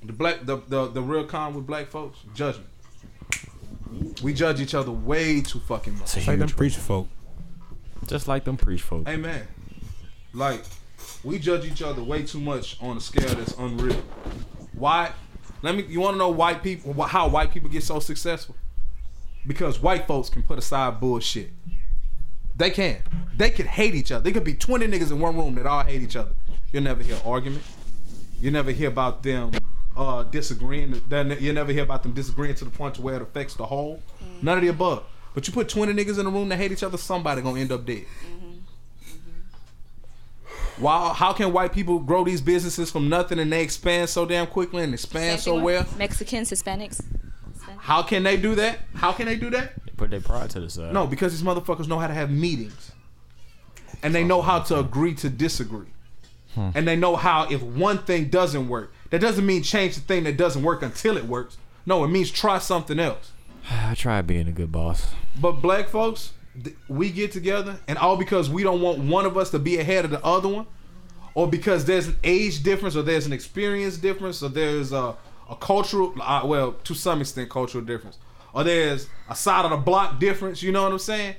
[0.02, 2.68] The black, the the, the real con with black folks, judgment.
[4.22, 6.16] We judge each other way too fucking much.
[6.16, 7.08] It's like them preacher folk.
[8.06, 9.08] Just like them preach folk.
[9.08, 9.46] Amen.
[10.32, 10.62] Like,
[11.24, 14.02] we judge each other way too much on a scale that's unreal.
[14.72, 15.12] Why?
[15.62, 15.84] Let me.
[15.84, 16.92] You want to know white people?
[17.02, 18.54] How white people get so successful?
[19.46, 21.50] Because white folks can put aside bullshit.
[22.60, 22.98] They can.
[23.38, 24.22] They could hate each other.
[24.22, 26.32] They could be twenty niggas in one room that all hate each other.
[26.72, 27.62] You'll never hear argument.
[28.38, 29.52] You never hear about them
[29.96, 31.00] uh, disagreeing.
[31.08, 33.64] Then you never hear about them disagreeing to the point to where it affects the
[33.64, 34.02] whole.
[34.42, 35.04] None of the above.
[35.32, 37.72] But you put twenty niggas in a room that hate each other, somebody gonna end
[37.72, 38.04] up dead.
[40.76, 41.14] Why?
[41.14, 44.82] How can white people grow these businesses from nothing and they expand so damn quickly
[44.82, 45.86] and expand so well?
[45.96, 47.02] Mexicans, Hispanics.
[47.78, 48.80] How can they do that?
[48.92, 49.72] How can they do that?
[50.00, 50.92] They put their pride to the side.
[50.94, 52.92] No, because these motherfuckers know how to have meetings,
[54.02, 55.88] and they know how to agree to disagree,
[56.56, 60.24] and they know how if one thing doesn't work, that doesn't mean change the thing
[60.24, 61.58] that doesn't work until it works.
[61.86, 63.32] No, it means try something else.
[63.70, 65.12] I tried being a good boss.
[65.40, 66.32] But black folks,
[66.62, 69.78] th- we get together, and all because we don't want one of us to be
[69.78, 70.66] ahead of the other one,
[71.34, 75.14] or because there's an age difference, or there's an experience difference, or there's a,
[75.48, 78.18] a cultural, uh, well, to some extent, cultural difference,
[78.52, 80.62] or there's a side of the block difference.
[80.62, 81.36] You know what I'm saying?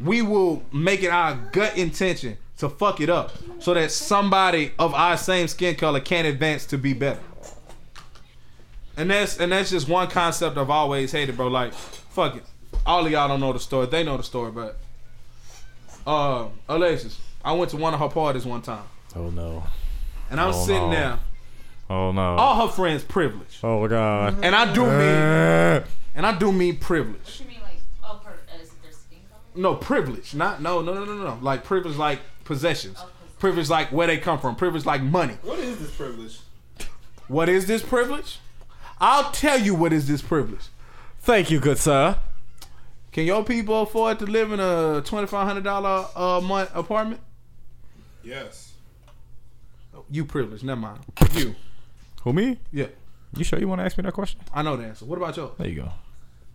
[0.00, 4.92] We will make it our gut intention to fuck it up, so that somebody of
[4.94, 7.20] our same skin color can advance to be better.
[8.96, 11.46] And that's and that's just one concept I've always hated, bro.
[11.48, 12.42] Like, fuck it.
[12.84, 13.86] All of y'all don't know the story.
[13.86, 14.76] They know the story, but
[16.06, 18.84] uh Alexis, I went to one of her parties one time.
[19.14, 19.62] Oh no.
[20.30, 20.90] And I'm Oh, sitting no.
[20.90, 21.18] there.
[21.90, 22.20] Oh no.
[22.36, 23.58] All her friends privileged.
[23.62, 24.38] Oh my god.
[24.42, 25.84] And I do mean
[26.18, 27.40] and I do mean privilege.
[27.40, 29.40] You mean like oh, per, as their skin color?
[29.54, 30.34] No, privilege.
[30.34, 31.38] Not no no no no no.
[31.40, 32.98] Like privilege like possessions.
[33.38, 34.56] Privilege like where they come from.
[34.56, 35.34] Privilege like money.
[35.42, 36.40] What is this privilege?
[37.28, 38.40] What is this privilege?
[39.00, 40.66] I'll tell you what is this privilege.
[41.20, 42.18] Thank you, good sir.
[43.12, 46.70] Can your people afford to live in a twenty five hundred dollar uh, a month
[46.74, 47.20] apartment?
[48.24, 48.72] Yes.
[50.10, 50.64] You privileged.
[50.64, 51.00] Never mind.
[51.34, 51.54] You.
[52.22, 52.58] Who me?
[52.72, 52.86] Yeah.
[53.36, 54.40] You sure you want to ask me that question?
[54.52, 55.04] I know the answer.
[55.04, 55.52] What about yours?
[55.58, 55.92] There you go.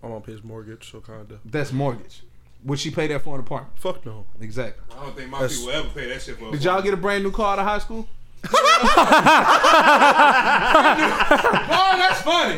[0.04, 1.40] I'm on his mortgage, so kinda.
[1.46, 2.24] That's mortgage.
[2.66, 3.78] Would she pay that for an apartment?
[3.80, 4.26] Fuck no.
[4.40, 4.84] Exactly.
[4.98, 6.50] I don't think my That's- people ever pay that shit for.
[6.50, 8.08] a Did y'all get a brand new car out of high school?
[8.44, 8.50] Boy,
[11.98, 12.58] that's funny.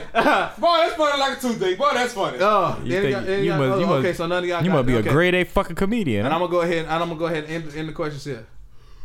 [0.60, 1.77] Boy, that's funny like a toothache.
[1.77, 2.38] Boy, that's funny.
[2.41, 4.13] Oh, You think- y'all- you y'all- must- oh, you must- okay.
[4.13, 4.63] So none of y'all.
[4.63, 4.95] You got must be it.
[4.95, 5.10] a Okay.
[5.12, 6.25] grade A fucking comedian.
[6.25, 6.34] And?
[6.34, 6.86] I'm gonna go ahead.
[6.86, 8.45] And I'm gonna go ahead and end, end the questions here.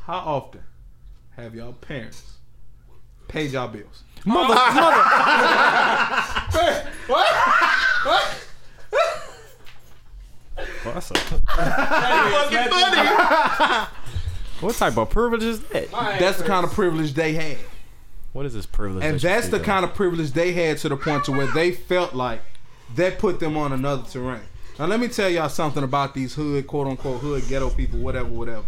[0.07, 0.63] How often
[1.37, 2.23] have y'all parents
[3.29, 4.03] paid y'all bills?
[4.25, 5.03] mother, mother.
[7.07, 7.87] what?
[8.03, 8.47] What?
[10.85, 11.17] What's up?
[11.19, 13.89] fucking funny.
[14.61, 15.91] What type of privilege is that?
[16.19, 17.57] That's the kind of privilege they had,
[18.33, 19.05] What is this privilege?
[19.05, 21.73] and that's the speak kind of privilege they had to the point to where they
[21.73, 22.43] felt like
[22.97, 24.41] that put them on another terrain.
[24.79, 28.29] Now let me tell y'all something about these hood, quote unquote, hood ghetto people, whatever,
[28.29, 28.65] whatever.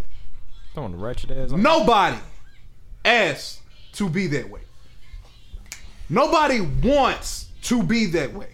[0.73, 1.51] Throwing the ratchet ass.
[1.51, 2.17] on- Nobody
[3.05, 3.61] asked
[3.93, 4.61] to be that way.
[6.09, 8.52] Nobody wants to be that way.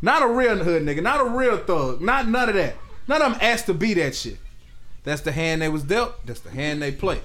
[0.00, 2.76] Not a real hood nigga, not a real thug, not none of that.
[3.08, 4.38] None of them asked to be that shit.
[5.04, 6.26] That's the hand they was dealt.
[6.26, 7.20] That's the hand they play.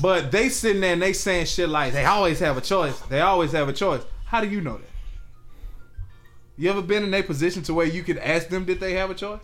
[0.00, 2.98] But they sitting there and they saying shit like they always have a choice.
[3.00, 4.02] They always have a choice.
[4.24, 4.90] How do you know that?
[6.56, 9.10] You ever been in a position to where you could ask them did they have
[9.10, 9.42] a choice?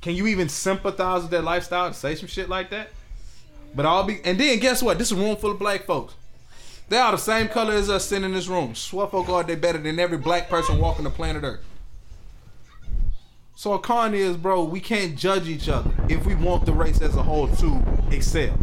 [0.00, 2.90] Can you even sympathize with their lifestyle to say some shit like that?
[3.74, 4.98] But I'll be and then guess what?
[4.98, 6.14] This is a room full of black folks.
[6.92, 8.74] They are the same color as us sitting in this room.
[8.74, 11.64] Swear for God, they better than every black person walking the planet Earth.
[13.54, 15.90] So a con is, bro, we can't judge each other.
[16.10, 18.54] if we want the race as a whole to excel.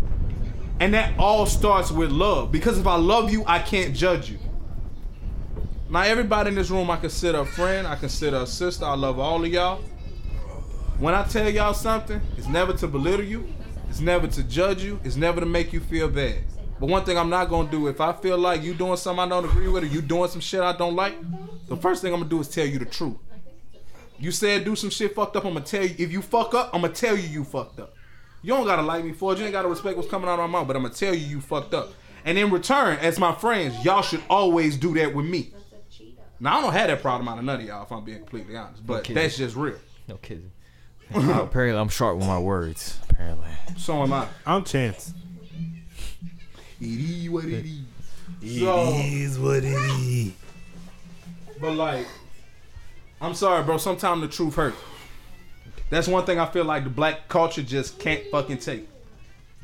[0.79, 2.51] And that all starts with love.
[2.51, 4.37] Because if I love you, I can't judge you.
[5.89, 8.85] Now, everybody in this room, I consider a friend, I consider a sister.
[8.85, 9.81] I love all of y'all.
[10.99, 13.51] When I tell y'all something, it's never to belittle you,
[13.89, 16.43] it's never to judge you, it's never to make you feel bad.
[16.79, 19.27] But one thing I'm not gonna do, if I feel like you doing something I
[19.27, 21.13] don't agree with, or you doing some shit I don't like,
[21.67, 23.17] the first thing I'm gonna do is tell you the truth.
[24.17, 25.95] You said do some shit fucked up, I'm gonna tell you.
[25.97, 27.93] If you fuck up, I'm gonna tell you you fucked up.
[28.41, 29.39] You don't gotta like me for it.
[29.39, 31.25] You ain't gotta respect what's coming out of my mouth, but I'm gonna tell you
[31.25, 31.89] you fucked up.
[32.25, 35.53] And in return, as my friends, y'all should always do that with me.
[36.39, 38.55] Now I don't have that problem out of none of y'all, if I'm being completely
[38.55, 38.85] honest.
[38.87, 39.13] But Okay.
[39.13, 39.75] that's just real.
[40.07, 40.51] No kidding.
[41.13, 42.97] apparently, I'm sharp with my words.
[43.09, 43.47] Apparently.
[43.77, 44.27] So am I.
[44.45, 45.13] I'm Chance.
[46.81, 47.79] It is what it is.
[48.41, 50.31] It So- is what it is.
[51.59, 52.07] But like,
[53.21, 53.77] I'm sorry, bro.
[53.77, 54.77] Sometimes the truth hurts.
[55.89, 58.87] That's one thing I feel like the black culture just can't fucking take.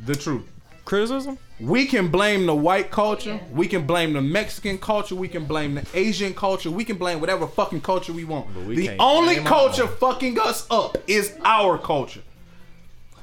[0.06, 0.43] The truth.
[0.84, 1.38] Criticism?
[1.60, 3.39] We can blame the white culture.
[3.51, 5.15] We can blame the Mexican culture.
[5.15, 6.69] We can blame the Asian culture.
[6.69, 8.54] We can blame whatever fucking culture we want.
[8.67, 12.21] we the can't only blame culture fucking us up is our culture.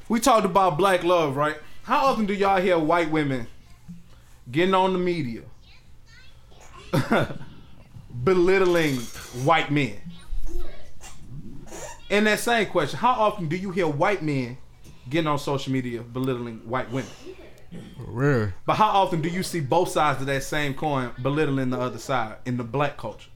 [0.09, 1.57] We talked about black love, right?
[1.83, 3.47] How often do y'all hear white women
[4.51, 5.41] getting on the media
[8.23, 8.97] belittling
[9.45, 9.99] white men?
[12.09, 14.57] And that same question, how often do you hear white men
[15.09, 17.09] getting on social media belittling white women?
[17.97, 18.53] Rare.
[18.65, 21.97] But how often do you see both sides of that same coin belittling the other
[21.97, 23.29] side in the black culture?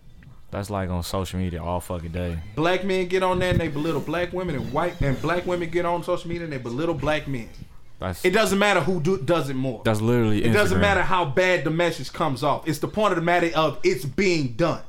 [0.52, 2.40] That's like on social media all fucking day.
[2.56, 5.70] Black men get on there and they belittle black women, and white and black women
[5.70, 7.50] get on social media and they belittle black men.
[8.00, 9.82] That's It doesn't matter who do, does it more.
[9.84, 10.44] that's literally.
[10.44, 12.68] It doesn't matter how bad the message comes off.
[12.68, 14.82] It's the point of the matter of it's being done,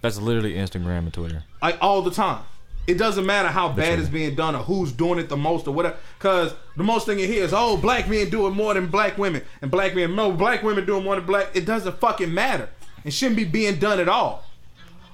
[0.00, 1.42] That's literally Instagram and Twitter.
[1.62, 2.44] like all the time.
[2.86, 4.00] It doesn't matter how bad truth.
[4.00, 5.96] it's being done or who's doing it the most or whatever.
[6.18, 9.16] Because the most thing you hear is, oh, black men do it more than black
[9.16, 11.48] women, and black men, no, black women do it more than black.
[11.54, 12.68] It doesn't fucking matter.
[13.02, 14.44] It shouldn't be being done at all.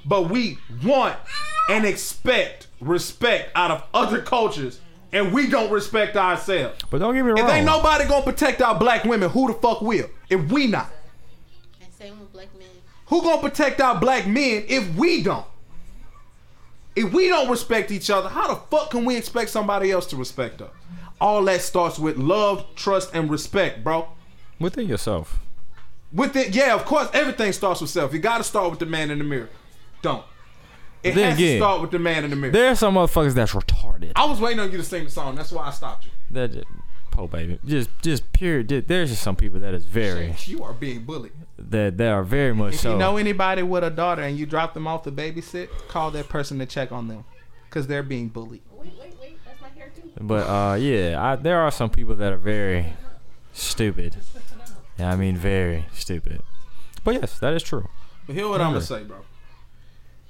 [0.04, 1.16] But we want
[1.68, 4.80] and expect respect out of other cultures,
[5.12, 6.78] and we don't respect ourselves.
[6.90, 7.38] But don't get me wrong.
[7.38, 10.08] If ain't nobody gonna protect our black women, who the fuck will?
[10.28, 10.90] If we not.
[11.82, 12.68] And same with black men.
[13.06, 15.46] Who gonna protect our black men if we don't?
[16.96, 20.16] If we don't respect each other, how the fuck can we expect somebody else to
[20.16, 20.70] respect us?
[21.20, 24.08] All that starts with love, trust, and respect, bro.
[24.58, 25.38] Within yourself.
[26.12, 28.12] With it, yeah, of course, everything starts with self.
[28.12, 29.50] You gotta start with the man in the mirror.
[30.02, 30.24] Don't.
[31.02, 32.52] It Then has to start with the man in the mirror.
[32.52, 34.12] There are some motherfuckers that's retarded.
[34.16, 35.34] I was waiting on you to sing the song.
[35.34, 36.10] That's why I stopped you.
[36.30, 36.66] That just,
[37.10, 37.58] po baby.
[37.64, 38.62] Just, just pure.
[38.62, 41.32] just- There's just some people that is very You are being bullied.
[41.58, 42.92] that that are very much If so.
[42.92, 46.28] you know anybody with a daughter and you drop them off to babysit, call that
[46.28, 47.24] person to check on them,
[47.70, 48.62] cause they're being bullied.
[48.72, 49.38] Wait, wait, wait.
[49.44, 50.10] That's my hair too.
[50.20, 52.92] But uh, yeah, I, there are some people that are very
[53.52, 54.16] stupid.
[54.98, 56.42] Yeah, I mean very stupid.
[57.04, 57.88] But yes, that is true.
[58.26, 59.18] But hear what I'm gonna say, bro.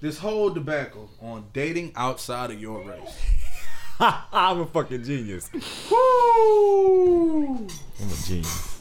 [0.01, 3.19] This whole debacle on dating outside of your race.
[4.01, 5.51] I'm a fucking genius.
[5.91, 7.55] Woo!
[7.57, 7.69] I'm
[8.09, 8.81] a genius.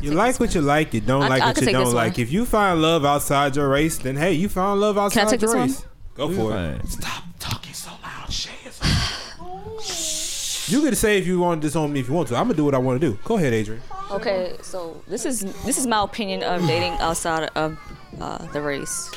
[0.00, 2.12] You like what you like, you don't I- like I what you don't like.
[2.14, 2.20] one.
[2.22, 5.50] If you find love outside your race, then hey, you found love outside your this
[5.50, 5.60] one?
[5.68, 5.84] race.
[6.14, 6.78] Go for it.
[6.80, 6.86] Fine.
[6.86, 8.50] Stop talking so loud, Shay.
[10.68, 12.36] You can say if you want to disown me if you want to.
[12.36, 13.18] I'm gonna do what I want to do.
[13.24, 13.82] Go ahead, Adrian.
[14.12, 17.76] Okay, so this is this is my opinion of dating outside of
[18.20, 19.10] uh, the race.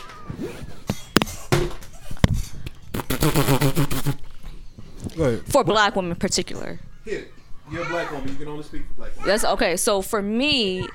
[5.15, 5.45] Go ahead.
[5.47, 6.79] For black women in particular.
[7.05, 7.33] Hit it.
[7.71, 8.29] You're a black woman.
[8.29, 9.27] You can only speak for black women.
[9.27, 9.77] That's okay.
[9.77, 10.87] So for me,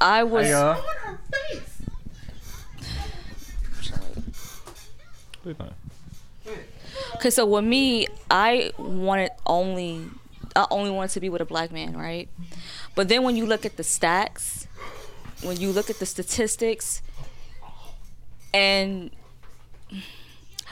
[0.00, 0.80] I was uh.
[7.14, 7.30] okay.
[7.30, 10.02] So with me, I wanted only,
[10.54, 12.28] I only wanted to be with a black man, right?
[12.94, 14.66] But then when you look at the stats,
[15.42, 17.02] when you look at the statistics,
[18.56, 19.10] and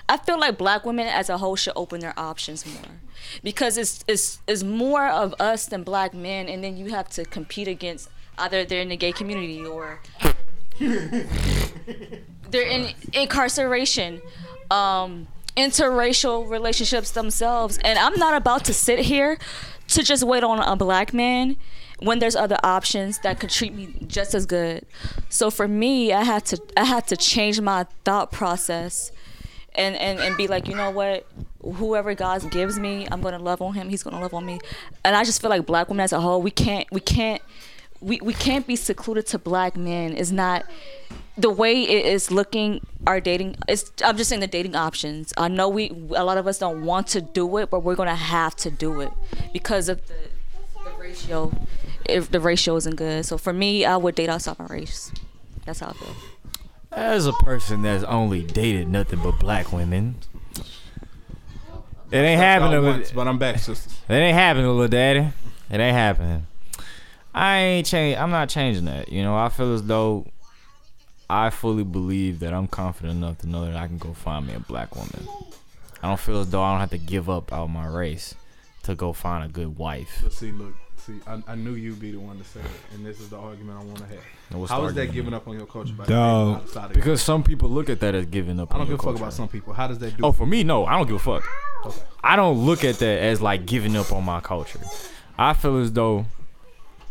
[0.08, 3.00] I feel like black women as a whole should open their options more.
[3.42, 7.24] Because it's it's it's more of us than black men, and then you have to
[7.24, 8.08] compete against
[8.38, 10.00] either they're in the gay community or
[10.78, 14.20] they're in incarceration,
[14.70, 15.26] um,
[15.56, 19.38] interracial relationships themselves, and I'm not about to sit here
[19.88, 21.56] to just wait on a black man
[22.00, 24.86] when there's other options that could treat me just as good.
[25.28, 29.12] So for me, I had to I had to change my thought process
[29.74, 31.26] and, and, and be like, you know what?
[31.62, 33.88] Whoever God gives me, I'm gonna love on him.
[33.88, 34.60] He's gonna love on me.
[35.04, 37.42] And I just feel like black women as a whole, we can't we can't
[38.00, 40.16] we, we can't be secluded to black men.
[40.16, 40.66] It's not
[41.36, 45.48] the way it is looking our dating it's i'm just saying the dating options i
[45.48, 48.54] know we a lot of us don't want to do it but we're gonna have
[48.54, 49.10] to do it
[49.52, 50.14] because of the,
[50.84, 51.52] the ratio
[52.08, 55.12] if the ratio isn't good so for me i would date outside my race
[55.64, 56.14] that's how i feel
[56.92, 60.14] As a person that's only dated nothing but black women,
[62.12, 62.84] it ain't happening.
[62.84, 63.90] Once, but I'm back, sister.
[64.08, 65.28] it ain't happening, little daddy.
[65.70, 66.46] It ain't happening.
[67.34, 68.16] I ain't change.
[68.16, 69.10] I'm not changing that.
[69.10, 70.26] You know, I feel as though
[71.28, 74.54] I fully believe that I'm confident enough to know that I can go find me
[74.54, 75.26] a black woman.
[76.02, 78.36] I don't feel as though I don't have to give up out my race
[78.84, 80.20] to go find a good wife.
[80.22, 80.74] But see, look,
[81.06, 83.36] see, I, I knew you'd be the one to say it, and this is the
[83.38, 84.18] argument I want to have.
[84.50, 85.92] And what's How the that giving up on your culture?
[85.94, 86.56] By Dog.
[86.62, 88.72] dating outside Because some people look at that as giving up.
[88.74, 89.72] I don't on give a your fuck about some people.
[89.72, 90.24] How does that do?
[90.24, 91.44] Oh, for me, no, I don't give a fuck.
[91.86, 92.00] Okay.
[92.22, 94.80] I don't look at that as like giving up on my culture.
[95.38, 96.26] I feel as though,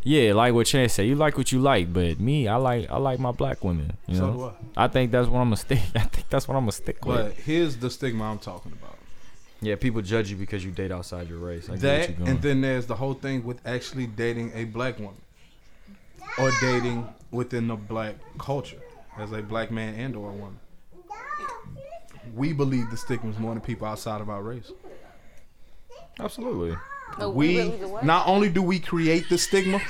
[0.03, 2.97] yeah, like what Chance said, you like what you like, but me, I like I
[2.97, 3.95] like my black women.
[4.07, 5.79] You So know, do I think that's what I'm gonna stick.
[5.95, 7.37] I think that's what I'm gonna stick But with.
[7.39, 8.92] here's the stigma I'm talking about.
[9.64, 11.70] Yeah, people judge you because you date outside your race.
[11.70, 15.16] I that you're and then there's the whole thing with actually dating a black woman
[16.38, 18.82] or dating within the black culture
[19.18, 20.59] as a black man and or a woman.
[22.36, 24.72] We believe the stigma is more than people outside of our race.
[26.20, 26.78] Absolutely.
[27.28, 29.82] we not only do we create the stigma,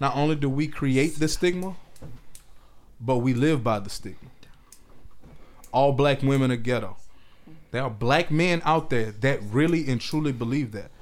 [0.00, 1.76] not only do we create the stigma,
[3.00, 4.30] but we live by the stigma.
[5.74, 6.96] All black women are ghetto.
[7.72, 10.92] There are black men out there that really and truly believe that.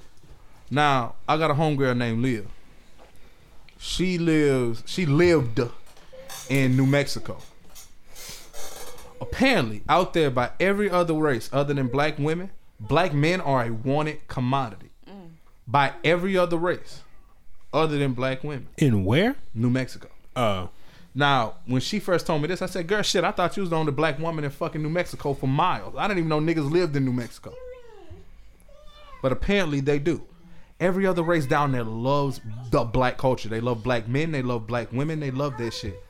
[0.71, 2.45] Now, I got a homegirl named Leah.
[3.79, 5.61] She lives she lived
[6.49, 7.37] in New Mexico.
[9.21, 12.51] Apparently, out there by every other race other than black women,
[12.81, 14.89] black men are a wanted commodity.
[15.69, 17.03] By every other race
[17.75, 18.69] other than black women.
[18.79, 19.37] In where?
[19.55, 20.09] New Mexico.
[20.35, 20.71] Oh.
[21.15, 23.71] Now, when she first told me this, I said, "Girl, shit, I thought you was
[23.71, 25.95] the only black woman in fucking New Mexico for miles.
[25.97, 27.53] I didn't even know niggas lived in New Mexico."
[29.21, 30.23] But apparently they do.
[30.81, 32.41] Every other race down there loves
[32.71, 33.49] the black culture.
[33.49, 34.33] They love black men.
[34.33, 35.21] They love black women.
[35.21, 36.03] They love that shit.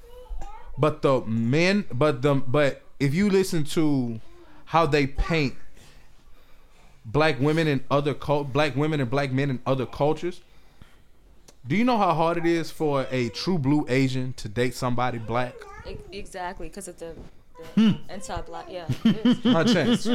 [0.79, 4.21] But the men, but the but if you listen to
[4.67, 5.55] how they paint
[7.05, 10.41] black women and other cult, black women and black men in other cultures,
[11.67, 15.19] do you know how hard it is for a true blue Asian to date somebody
[15.19, 15.55] black?
[15.89, 17.15] E- exactly because of the,
[17.77, 17.91] Hmm.
[18.09, 19.73] the anti-black yeah it is.
[19.73, 20.07] Chance?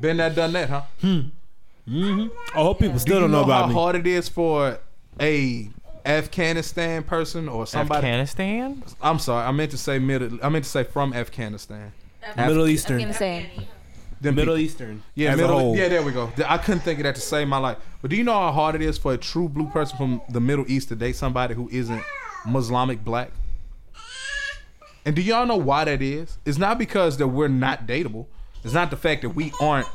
[0.00, 0.82] Been that, done that, huh?
[1.02, 3.74] I hope people Do still you don't know know about how me.
[3.74, 4.78] How hard it is for
[5.20, 5.68] a
[6.06, 7.98] Afghanistan person or somebody?
[8.06, 8.82] Afghanistan.
[9.00, 10.38] I'm sorry, I meant to say middle.
[10.42, 11.92] I meant to say from Afghanistan.
[12.36, 13.00] Middle Eastern.
[13.00, 13.46] Afghanistan.
[14.22, 14.64] Them Middle people.
[14.64, 15.02] Eastern.
[15.16, 15.76] Yeah, as middle, a whole.
[15.76, 16.32] yeah, there we go.
[16.46, 17.78] I couldn't think of that to save my life.
[18.00, 20.40] But do you know how hard it is for a true blue person from the
[20.40, 22.02] Middle East to date somebody who isn't
[22.46, 23.32] Muslimic black?
[25.04, 26.38] And do y'all know why that is?
[26.44, 28.26] It's not because that we're not dateable.
[28.62, 29.88] It's not the fact that we aren't.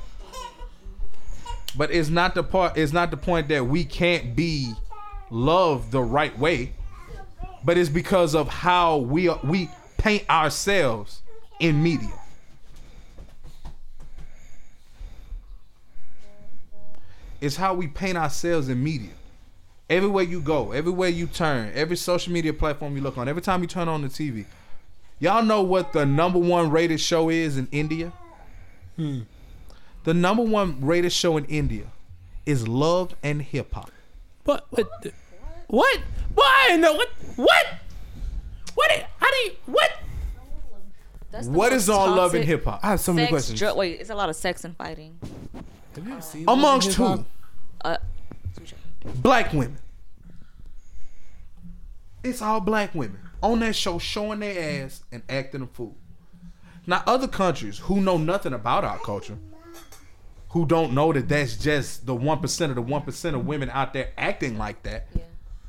[1.78, 2.78] But it's not the part.
[2.78, 4.74] It's not the point that we can't be
[5.30, 6.74] loved the right way.
[7.64, 11.22] But it's because of how we are, we paint ourselves
[11.62, 12.12] in media.
[17.42, 19.12] It's how we paint ourselves in media.
[19.90, 23.62] Everywhere you go, everywhere you turn, every social media platform you look on, every time
[23.62, 24.46] you turn on the TV,
[25.20, 28.12] y'all know what the number one rated show is in India?
[28.98, 29.22] Hmm.
[30.04, 31.86] The number one rated show in India
[32.46, 33.92] is Love and Hip Hop.
[34.44, 34.90] But what?
[35.04, 35.14] the-
[35.68, 36.00] What?
[36.34, 36.78] Why?
[36.80, 36.94] No.
[36.94, 37.10] What?
[37.36, 37.66] What?
[38.76, 38.92] What?
[39.18, 39.52] How do you?
[39.66, 39.92] What?
[41.32, 42.80] That's the What all love and hip hop?
[42.84, 43.60] I have so many questions.
[43.60, 45.20] dr- wait, it's a lot of sex and fighting.
[46.48, 47.26] Amongst who?
[47.84, 47.98] Uh,
[49.16, 49.78] Black women.
[52.24, 55.96] It's all black women on that show showing their ass and acting a fool.
[56.86, 59.38] Now, other countries who know nothing about our culture,
[60.50, 64.12] who don't know that that's just the 1% of the 1% of women out there
[64.18, 65.22] acting like that, yeah.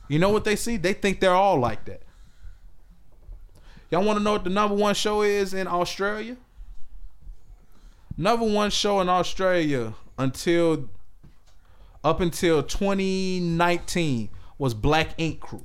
[0.08, 0.76] you know what they see?
[0.76, 2.02] They think they're all like that.
[3.90, 6.36] Y'all want to know what the number one show is in Australia?
[8.16, 10.88] Number one show in Australia until
[12.04, 15.64] up until 2019 was Black Ink Crew.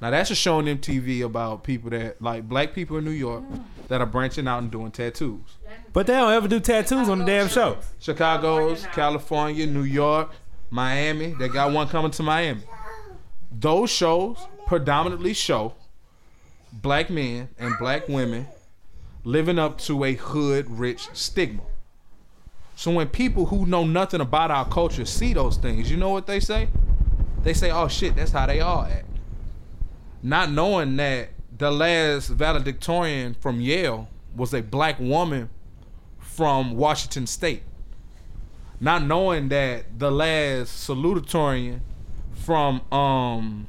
[0.00, 3.42] Now that's a show on MTV about people that like black people in New York
[3.42, 3.62] mm.
[3.88, 5.56] that are branching out and doing tattoos.
[5.92, 7.78] But they don't ever do tattoos on the damn show.
[8.00, 10.32] Chicago's, California, New York,
[10.70, 11.34] Miami.
[11.38, 12.62] They got one coming to Miami.
[13.50, 15.74] Those shows predominantly show
[16.72, 18.48] black men and black women
[19.22, 21.62] living up to a hood rich stigma.
[22.76, 26.26] So when people who know nothing about our culture see those things, you know what
[26.26, 26.68] they say?
[27.42, 29.06] They say, "Oh shit, that's how they all act."
[30.24, 35.50] not knowing that the last valedictorian from Yale was a black woman
[36.18, 37.62] from Washington State.
[38.80, 41.80] Not knowing that the last salutatorian
[42.32, 43.66] from um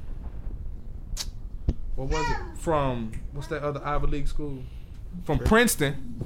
[1.95, 2.37] what was it?
[2.57, 4.63] From what's that other Ivy League school?
[5.25, 6.25] From Princeton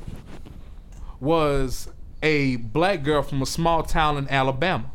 [1.20, 1.90] was
[2.22, 4.92] a black girl from a small town in Alabama.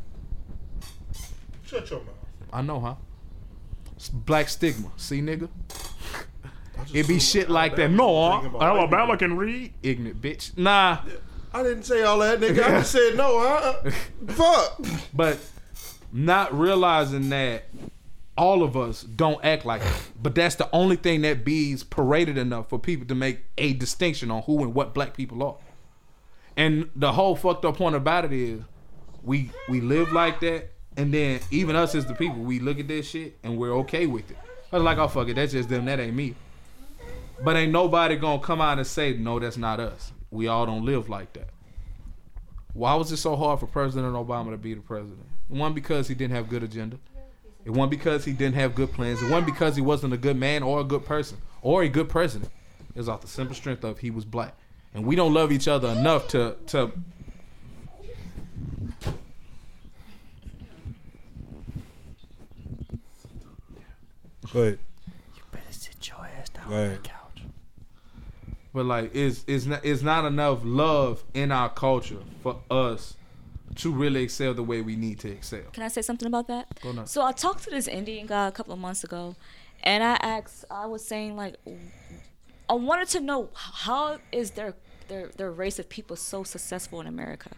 [1.65, 2.15] Shut your mouth.
[2.53, 2.95] I know, huh?
[3.97, 4.91] It's black stigma.
[4.97, 5.49] See, nigga?
[6.93, 7.91] It be shit like that.
[7.91, 8.59] No, huh?
[8.61, 9.73] Alabama can read.
[9.83, 10.57] Ignorant bitch.
[10.57, 10.99] Nah.
[11.53, 12.65] I didn't say all that, nigga.
[12.65, 13.91] I just said no, huh?
[14.29, 14.81] Fuck.
[15.15, 15.39] But
[16.13, 17.65] not realizing that
[18.37, 19.93] all of us don't act like it.
[20.21, 24.31] But that's the only thing that be's paraded enough for people to make a distinction
[24.31, 25.57] on who and what black people are.
[26.57, 28.63] And the whole fucked up point about it is
[29.23, 32.89] we we live like that and then even us as the people, we look at
[32.89, 34.37] this shit and we're okay with it.
[34.73, 36.35] I was like, oh fuck it, that's just them, that ain't me.
[37.43, 40.13] But ain't nobody gonna come out and say, no, that's not us.
[40.31, 41.51] We all don't live like that.
[42.73, 45.27] Why was it so hard for President Obama to be the president?
[45.49, 46.99] One because he didn't have good agenda.
[47.65, 49.23] It wasn't because he didn't have good plans.
[49.23, 52.09] It wasn't because he wasn't a good man or a good person or a good
[52.09, 52.51] president.
[52.95, 54.57] It was off the simple strength of he was black.
[54.95, 56.93] And we don't love each other enough to to
[64.53, 64.79] Go ahead.
[65.51, 67.03] Better sit your ass down Go ahead.
[67.03, 67.43] couch.
[68.73, 73.17] But like, it's it's not it's not enough love in our culture for us
[73.77, 75.63] to really excel the way we need to excel.
[75.73, 76.79] Can I say something about that?
[76.81, 77.11] Go nuts.
[77.11, 79.35] So I talked to this Indian guy a couple of months ago,
[79.83, 81.57] and I asked, I was saying like,
[82.69, 84.75] I wanted to know how is their
[85.09, 87.51] their their race of people so successful in America,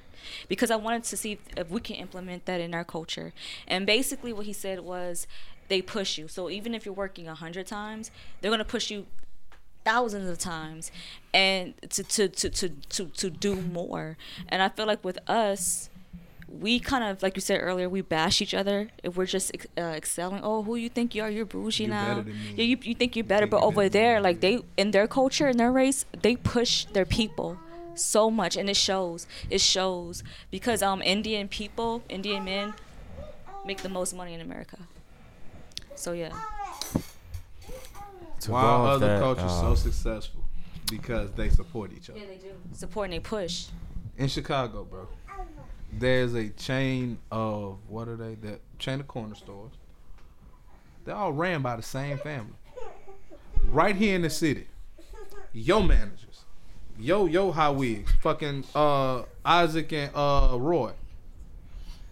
[0.49, 3.33] because I wanted to see if, we can implement that in our culture.
[3.67, 5.27] And basically, what he said was,
[5.69, 6.29] they push you.
[6.29, 9.07] So even if you're working a hundred times, they're gonna push you
[9.85, 10.91] thousands of times
[11.33, 14.17] and to to, to, to, to to do more
[14.49, 15.91] and i feel like with us
[16.61, 19.67] we kind of like you said earlier we bash each other if we're just ex-
[19.79, 20.41] uh, excelling.
[20.43, 21.31] Oh who you think you are?
[21.31, 22.09] You're bougie You're now.
[22.09, 22.55] better than me.
[22.57, 23.47] yeah you, you think you're better.
[23.47, 24.23] Think but you're over better than there me.
[24.23, 27.59] like they in their culture in their race they push their people
[27.95, 28.57] so much.
[28.57, 29.27] And it shows.
[29.51, 30.23] It shows.
[30.51, 32.75] Because um indian people indian men
[33.65, 34.79] make the most money in america.
[35.95, 36.33] So yeah.
[38.41, 40.43] To Why are other that, cultures uh, so successful?
[40.91, 42.19] Because they support each other.
[42.21, 42.53] Yeah, they do.
[42.73, 43.67] Support and they push.
[44.19, 45.09] In Chicago, bro,
[45.99, 48.35] there's a chain of what are they?
[48.37, 49.73] That chain of corner stores.
[51.05, 52.55] They're all ran by the same family.
[53.69, 54.67] Right here in the city,
[55.53, 56.45] yo managers,
[56.99, 60.93] yo yo high wigs, fucking uh Isaac and uh Roy.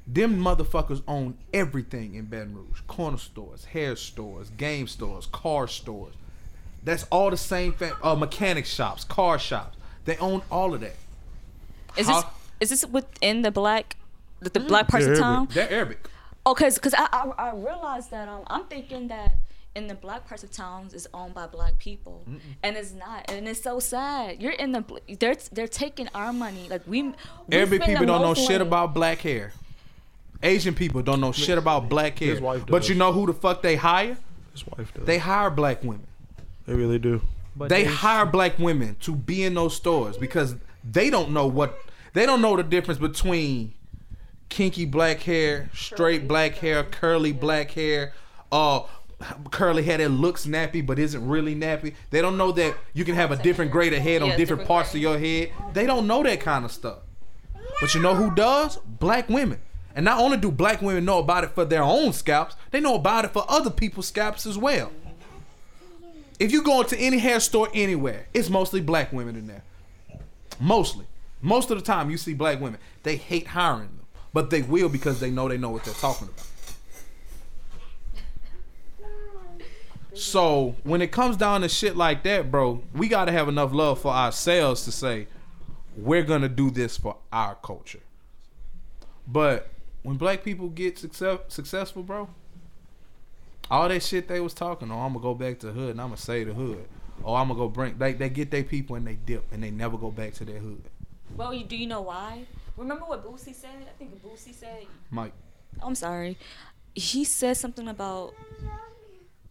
[0.07, 2.81] Them motherfuckers own everything in Baton Rouge.
[2.87, 6.15] Corner stores, hair stores, game stores, car stores.
[6.83, 9.79] That's all the same fam- uh, mechanic shops, car shops.
[10.05, 10.97] They own all of that.
[11.97, 12.31] Is How- this
[12.61, 13.97] is this within the black
[14.41, 15.49] the, the black parts of town?
[15.53, 16.07] They're Arabic.
[16.47, 19.37] Oh, because I, I I realized that um I'm thinking that
[19.75, 22.25] in the black parts of towns is owned by black people,
[22.63, 24.41] and it's not, and it's so sad.
[24.41, 24.85] You're in the
[25.19, 27.03] they're they're taking our money like we.
[27.03, 27.15] we
[27.51, 29.53] Arabic people don't know most shit about black hair.
[30.43, 32.33] Asian people don't know shit about black hair.
[32.33, 34.17] His wife But you know who the fuck they hire?
[34.53, 35.07] His wife does.
[35.07, 36.07] They hire black women.
[36.67, 37.23] They really do.
[37.57, 41.79] but they hire black women to be in those stores because they don't know what
[42.15, 43.75] they don't know the difference between
[44.49, 48.13] kinky black hair, straight black hair, curly black hair,
[48.51, 48.81] uh
[49.51, 51.95] curly hair that looks nappy but isn't really nappy.
[52.11, 54.61] They don't know that you can have a different grade of head on Yeah, different
[54.61, 55.53] different parts of your head.
[55.73, 56.99] They don't know that kind of stuff.
[57.81, 58.77] But you know who does?
[58.77, 59.61] Black women.
[59.95, 62.95] And not only do black women know about it for their own scalps, they know
[62.97, 64.91] about it for other people's scalps as well.
[66.41, 69.63] If you go into any hair store anywhere, it's mostly black women in there.
[70.61, 71.07] Mostly.
[71.45, 72.81] Most of the time you see black women.
[73.03, 74.07] They hate hiring them.
[74.33, 76.47] But they will because they know they know what they're talking about.
[80.15, 84.01] So when it comes down to shit like that, bro, we gotta have enough love
[84.01, 85.27] for ourselves to say,
[85.97, 88.01] we're gonna do this for our culture.
[89.27, 89.69] But
[90.03, 92.31] when black people get success, successful, bro,
[93.71, 96.09] all that shit they was talking, oh, I'm gonna go back to hood and I'm
[96.09, 96.87] gonna say the hood.
[97.23, 97.99] Oh, I'm gonna go bring.
[97.99, 100.59] They they get their people and they dip and they never go back to their
[100.59, 100.85] hood.
[101.37, 102.47] Well, you, do you know why?
[102.77, 103.71] Remember what Boosie said?
[103.83, 104.87] I think Boosie said.
[105.11, 105.33] Mike,
[105.83, 106.39] I'm sorry.
[106.95, 108.35] He said something about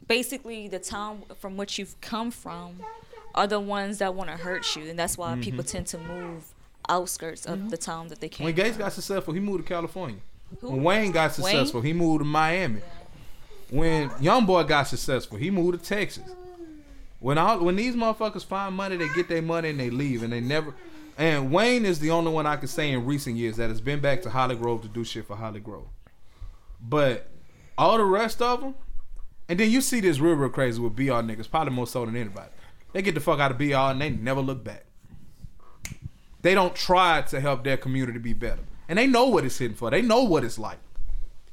[0.08, 2.80] basically the town from which you've come from
[3.36, 5.42] are the ones that want to hurt you, and that's why mm-hmm.
[5.42, 6.54] people tend to move
[6.90, 7.70] outskirts of mm-hmm.
[7.70, 8.46] the town that they came.
[8.46, 8.80] when Gates from.
[8.80, 10.20] got successful, he moved to California.
[10.62, 10.72] Who?
[10.72, 11.48] When Wayne got Wayne?
[11.48, 12.82] successful, he moved to Miami.
[13.70, 16.30] when YoungBoy got successful, he moved to Texas.
[17.20, 20.32] When all when these motherfuckers find money, they get their money and they leave, and
[20.32, 20.74] they never.
[21.18, 24.00] And Wayne is the only one I can say in recent years that has been
[24.00, 25.88] back to Hollygrove to do shit for Hollygrove.
[26.82, 27.30] But
[27.78, 28.76] all the rest of them,
[29.48, 32.16] and then you see this real, real crazy with BR niggas, probably more so than
[32.16, 32.50] anybody.
[32.94, 34.86] They get the fuck out of BR and they never look back.
[36.42, 38.62] They don't try to help their community be better.
[38.90, 39.90] And they know what it's hitting for.
[39.90, 40.80] They know what it's like.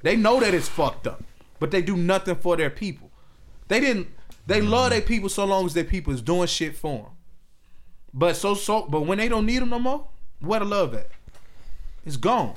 [0.03, 1.23] They know that it's fucked up.
[1.59, 3.11] But they do nothing for their people.
[3.69, 4.09] They didn't
[4.47, 7.13] they love their people so long as their people is doing shit for them.
[8.13, 10.07] But so so but when they don't need them no more,
[10.41, 11.09] where the love at?
[12.05, 12.55] It's gone.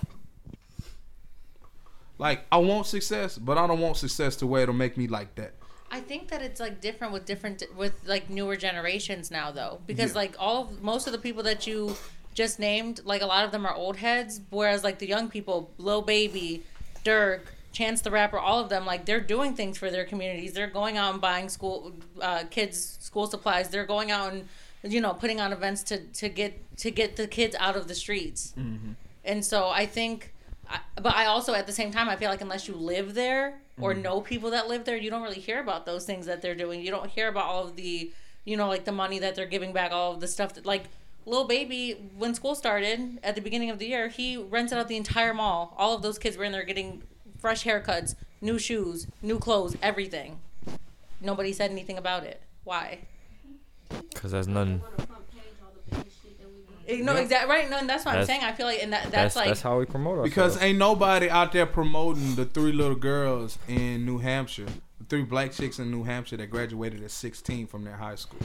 [2.18, 5.36] Like I want success, but I don't want success to where it'll make me like
[5.36, 5.54] that.
[5.92, 10.12] I think that it's like different with different with like newer generations now though because
[10.12, 10.18] Yeah.
[10.18, 11.96] like all of, most of the people that you
[12.34, 15.70] just named like a lot of them are old heads whereas like the young people
[15.78, 16.64] Lil Baby,
[17.06, 17.42] Durk,
[17.74, 20.54] Chance the Rapper, all of them like they're doing things for their communities.
[20.54, 23.70] They're going out and buying school uh, kids school supplies.
[23.70, 24.48] They're going out and
[24.84, 27.96] you know putting on events to to get to get the kids out of the
[27.96, 28.54] streets.
[28.58, 28.94] Mm-hmm.
[29.26, 30.34] And so I think,
[30.70, 33.60] I- but I also at the same time I feel like unless you live there
[33.80, 34.02] or mm-hmm.
[34.02, 36.82] know people that live there, you don't really hear about those things that they're doing.
[36.82, 38.12] You don't hear about all of the,
[38.44, 40.86] you know, like the money that they're giving back, all of the stuff that like.
[41.26, 44.98] Lil Baby, when school started at the beginning of the year, he rented out the
[44.98, 45.74] entire mall.
[45.78, 47.02] All of those kids were in there getting
[47.40, 50.42] fresh haircuts, new shoes, new clothes, everything.
[51.22, 52.42] Nobody said anything about it.
[52.66, 53.00] Why?
[54.16, 54.82] Cause that's nothing.
[56.88, 57.70] Eh, No, exactly right.
[57.70, 58.44] No, and that's what I'm saying.
[58.44, 60.30] I feel like, and that, that's, That's like that's how we promote ourselves.
[60.30, 64.66] Because ain't nobody out there promoting the three little girls in New Hampshire,
[65.00, 68.42] the three black chicks in New Hampshire that graduated at 16 from their high school,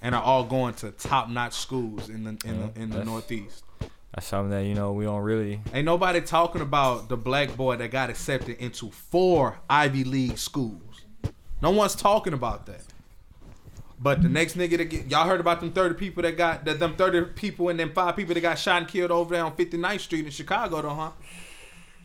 [0.00, 3.06] and are all going to top notch schools in the in the in the that's-
[3.06, 3.64] Northeast.
[4.12, 5.60] that's something that you know we don't really.
[5.72, 11.02] Ain't nobody talking about the black boy that got accepted into four Ivy League schools.
[11.60, 12.82] No one's talking about that.
[14.02, 16.80] But the next nigga that get y'all heard about them thirty people that got that
[16.80, 19.54] them thirty people and them five people that got shot and killed over there on
[19.54, 21.10] 59th Street in Chicago though, huh?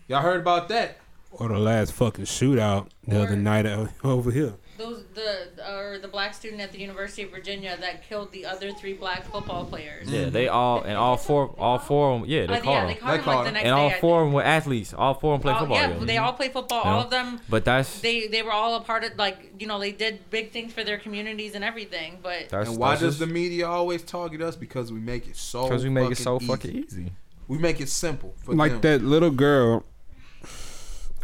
[0.08, 1.00] Y'all heard about that?
[1.32, 3.66] Or the last fucking shootout the other night
[4.04, 4.54] over here.
[4.78, 8.72] Those the or the black student at the University of Virginia that killed the other
[8.72, 10.10] three black football players.
[10.10, 12.30] Yeah, they all and all four, all four of them.
[12.30, 12.88] Yeah, they Uh, called yeah, them.
[12.88, 13.98] they caught him caught like the next and all day.
[14.00, 14.94] Four of them were athletes.
[14.94, 15.78] All four of them play All- football.
[16.00, 16.84] yeah, they all play football.
[16.84, 17.04] You All know?
[17.06, 17.40] of them.
[17.50, 20.52] But that's They they were all a part of like you know they did big
[20.52, 22.20] things for their communities and everything.
[22.22, 24.56] But that's and why that's does just the media always target us?
[24.56, 26.48] Because we make it so because we make it so easy.
[26.48, 27.12] fucking easy.
[27.48, 28.82] We make it simple for like them.
[28.82, 29.84] that little girl.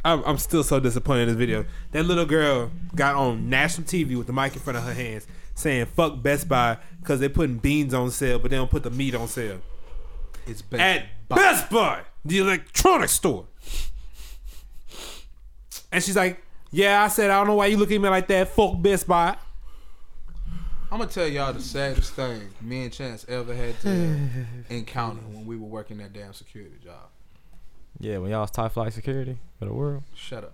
[0.05, 1.65] I'm, I'm still so disappointed in this video.
[1.91, 5.27] That little girl got on national TV with the mic in front of her hands
[5.55, 8.89] saying "fuck Best Buy" because they're putting beans on sale, but they don't put the
[8.89, 9.61] meat on sale
[10.45, 11.35] It's Best at Buy.
[11.35, 13.45] Best Buy, the electronics store.
[15.91, 18.27] And she's like, "Yeah, I said I don't know why you looking at me like
[18.27, 18.49] that.
[18.49, 19.37] Fuck Best Buy."
[20.91, 24.15] I'm gonna tell y'all the saddest thing me and Chance ever had to
[24.69, 27.09] encounter when we were working that damn security job.
[27.99, 30.03] Yeah, when y'all was top flight security for the world.
[30.15, 30.53] Shut up.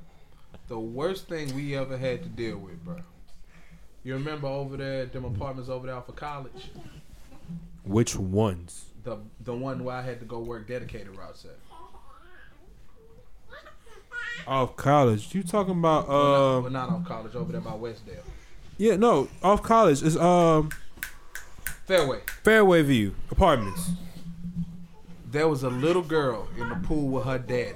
[0.68, 2.98] The worst thing we ever had to deal with, bro.
[4.04, 6.70] You remember over there, them apartments over there for college?
[7.84, 8.86] Which ones?
[9.04, 11.58] The the one where I had to go work dedicated routes at.
[14.48, 15.34] Off college.
[15.36, 16.08] You talking about?
[16.08, 18.24] well, not, Uh, well, not off college, over there by Westdale.
[18.78, 20.70] yeah, no, off college is um
[21.86, 22.20] Fairway.
[22.44, 23.92] Fairway View Apartments.
[25.32, 27.76] There was a little girl in the pool with her daddy.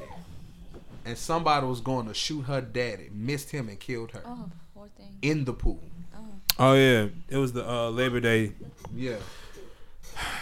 [1.05, 4.87] And somebody was going to shoot her daddy, missed him and killed her Oh, poor
[4.97, 5.17] thing.
[5.21, 5.79] in the pool.
[6.57, 8.53] Oh yeah, it was the uh, Labor Day.
[8.95, 9.17] Yeah.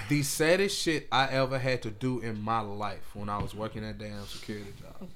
[0.09, 3.81] The saddest shit I ever had to do in my life when I was working
[3.83, 5.09] that damn security job.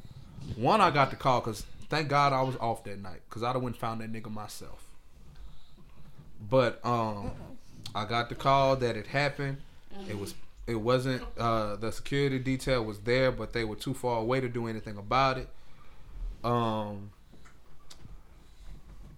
[0.55, 3.53] One, I got the call because thank God I was off that night because I'd
[3.53, 4.83] have went and found that nigga myself.
[6.49, 7.31] But um,
[7.93, 9.57] I got the call that it happened.
[10.09, 10.33] It was
[10.67, 14.49] it wasn't uh, the security detail was there, but they were too far away to
[14.49, 15.49] do anything about it.
[16.43, 17.11] Um,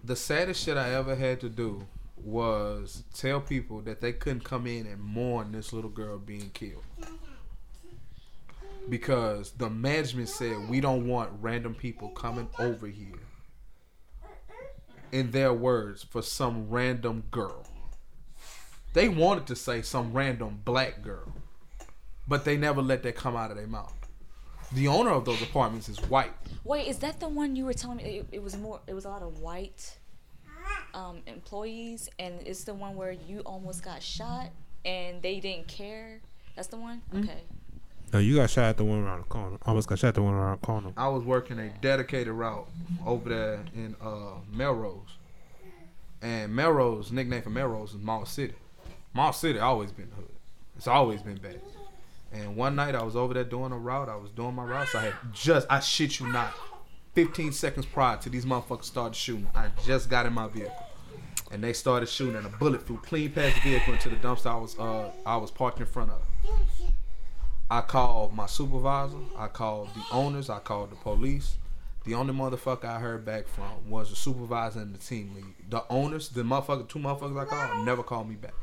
[0.03, 1.87] the saddest shit I ever had to do
[2.17, 6.83] was tell people that they couldn't come in and mourn this little girl being killed.
[8.89, 13.19] Because the management said we don't want random people coming over here.
[15.11, 17.65] In their words, for some random girl.
[18.93, 21.33] They wanted to say some random black girl.
[22.27, 23.93] But they never let that come out of their mouth.
[24.73, 26.33] The owner of those apartments is white.
[26.65, 28.03] Wait, is that the one you were telling me?
[28.03, 28.81] It, it was more.
[28.85, 29.97] It was a lot of white
[30.93, 34.49] um, employees, and it's the one where you almost got shot
[34.83, 36.21] and they didn't care.
[36.55, 37.01] That's the one.
[37.13, 37.23] Mm-hmm.
[37.23, 37.43] Okay.
[38.13, 39.57] No, you got shot at the one around the corner.
[39.65, 40.93] Almost got shot at the one around the corner.
[40.95, 42.67] I was working a dedicated route
[43.05, 45.17] over there in uh, Melrose,
[46.21, 48.55] and Melrose nickname for Melrose is Mall City.
[49.13, 50.31] Mall City always been the hood.
[50.77, 51.59] It's always been bad.
[52.31, 54.09] And one night I was over there doing a route.
[54.09, 54.89] I was doing my route.
[54.89, 56.53] So I had just, I shit you not,
[57.13, 59.49] 15 seconds prior to these motherfuckers started shooting.
[59.55, 60.85] I just got in my vehicle.
[61.51, 64.47] And they started shooting, and a bullet flew clean past the vehicle into the dumpster
[64.47, 66.21] I was uh I was parked in front of.
[67.71, 69.17] I called my supervisor.
[69.37, 70.49] I called the owners.
[70.49, 71.57] I called the police.
[72.05, 75.69] The only motherfucker I heard back from was the supervisor and the team lead.
[75.69, 78.53] The owners, the motherfucker, two motherfuckers I called, never called me back.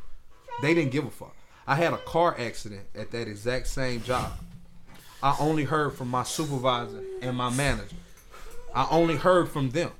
[0.62, 1.36] They didn't give a fuck.
[1.66, 4.32] I had a car accident at that exact same job.
[5.22, 7.96] I only heard from my supervisor and my manager.
[8.74, 9.92] I only heard from them.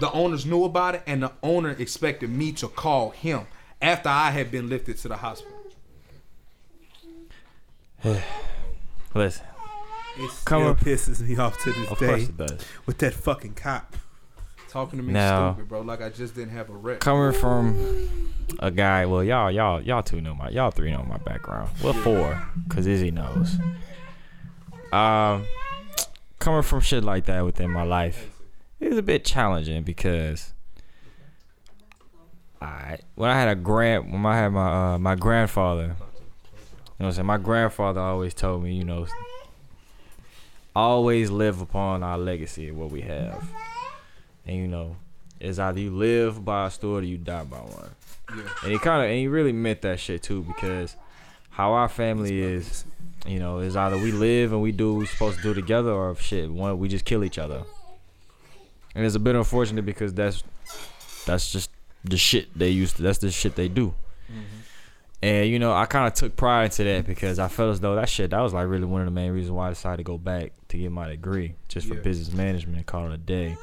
[0.00, 3.46] The owners knew about it, and the owner expected me to call him
[3.82, 5.52] after I had been lifted to the hospital.
[9.14, 9.44] Listen,
[10.18, 10.76] It Come still on.
[10.76, 12.64] pisses me off to this of day course it does.
[12.86, 13.96] with that fucking cop.
[14.74, 15.82] Talking to me Now- stupid, bro.
[15.82, 16.98] Like I just didn't have a wreck.
[16.98, 18.08] Coming from
[18.58, 21.70] a guy, well, y'all, y'all, y'all two know my, y'all three know my background.
[21.80, 23.56] Well, four, cause Izzy knows.
[24.92, 25.46] Um,
[26.40, 28.28] coming from shit like that within my life,
[28.80, 30.52] was a bit challenging because
[32.60, 35.96] I, when I had a grand, when I had my uh, my grandfather, you know
[36.96, 39.06] what I'm saying, my grandfather always told me, you know,
[40.74, 43.48] always live upon our legacy of what we have,
[44.46, 44.96] and you know,
[45.40, 47.90] it's either you live by a story or you die by one.
[48.34, 48.42] Yeah.
[48.62, 50.96] And he kind of and he really meant that shit too because
[51.50, 52.84] how our family is,
[53.26, 55.90] you know, is either we live and we do what we supposed to do together
[55.92, 57.62] or shit, one we just kill each other.
[58.94, 60.42] And it's a bit unfortunate because that's
[61.26, 61.70] that's just
[62.04, 63.02] the shit they used to.
[63.02, 63.94] That's the shit they do.
[64.30, 64.42] Mhm.
[65.22, 67.94] And you know, I kind of took pride into that because I felt as though
[67.96, 70.02] that shit that was like really one of the main reasons why I decided to
[70.04, 72.00] go back to get my degree just for Yeah.
[72.02, 73.56] business management and call it a day.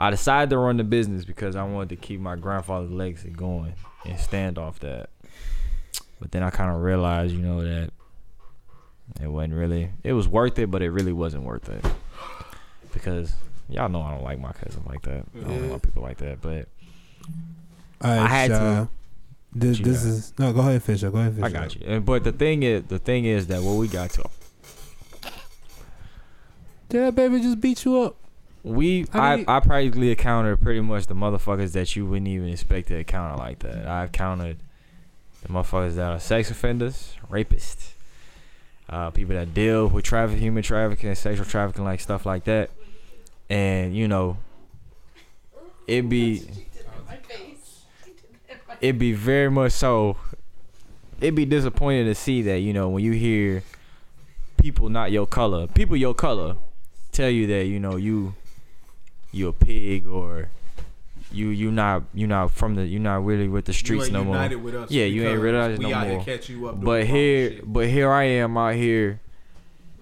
[0.00, 3.74] I decided to run the business because I wanted to keep my grandfather's legacy going
[4.06, 5.10] and stand off that.
[6.18, 7.90] But then I kind of realized, you know, that
[9.22, 9.90] it wasn't really.
[10.02, 11.84] It was worth it, but it really wasn't worth it
[12.94, 13.34] because
[13.68, 15.24] y'all know I don't like my cousin like that.
[15.36, 16.40] I don't like people like that.
[16.40, 16.66] But
[18.02, 18.88] right, I had to.
[19.52, 20.52] This, this is no.
[20.54, 21.10] Go ahead, Fisher.
[21.10, 21.44] Go ahead, Fisher.
[21.44, 21.82] I got you.
[21.84, 24.30] And, but the thing is, the thing is that what we got to
[26.88, 28.16] Did that baby just beat you up?
[28.62, 32.48] We I I, mean- I practically encountered pretty much the motherfuckers that you wouldn't even
[32.48, 33.86] expect to encounter like that.
[33.86, 34.58] I've counted
[35.42, 37.92] the motherfuckers that are sex offenders, rapists,
[38.90, 42.70] uh, people that deal with traffic, human trafficking, sexual trafficking, like stuff like that.
[43.48, 44.36] And you know,
[45.86, 46.42] it be
[48.80, 50.16] it be very much so.
[51.20, 53.62] It'd be disappointing to see that you know when you hear
[54.58, 56.56] people not your color, people your color,
[57.12, 58.34] tell you that you know you
[59.32, 60.48] you a pig or
[61.32, 64.36] you you not you not from the you not really with the streets no more.
[64.88, 66.04] Yeah, you ain't realized no more.
[66.04, 66.82] here catch you up.
[66.82, 69.20] But here, but here I am out here,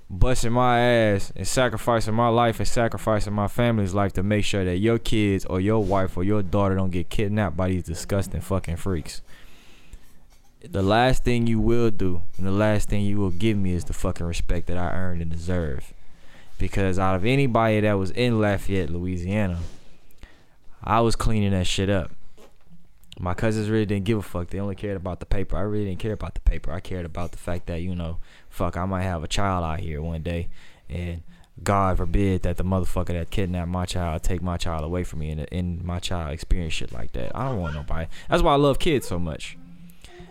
[0.08, 4.64] busting my ass and sacrificing my life and sacrificing my family's life to make sure
[4.64, 8.40] that your kids or your wife or your daughter don't get kidnapped by these disgusting
[8.40, 9.20] fucking freaks.
[10.60, 13.84] The last thing you will do and the last thing you will give me is
[13.84, 15.92] the fucking respect that I earned and deserve.
[16.58, 19.58] Because out of anybody that was in Lafayette, Louisiana,
[20.82, 22.10] I was cleaning that shit up.
[23.20, 24.50] My cousins really didn't give a fuck.
[24.50, 25.56] They only cared about the paper.
[25.56, 26.72] I really didn't care about the paper.
[26.72, 29.80] I cared about the fact that, you know, fuck, I might have a child out
[29.80, 30.48] here one day.
[30.88, 31.22] And
[31.62, 35.30] God forbid that the motherfucker that kidnapped my child take my child away from me
[35.30, 37.32] and, and my child experience shit like that.
[37.34, 38.08] I don't want nobody.
[38.28, 39.58] That's why I love kids so much.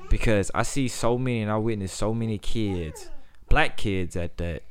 [0.10, 3.10] Because I see so many and I witness so many kids,
[3.50, 4.64] black kids at that,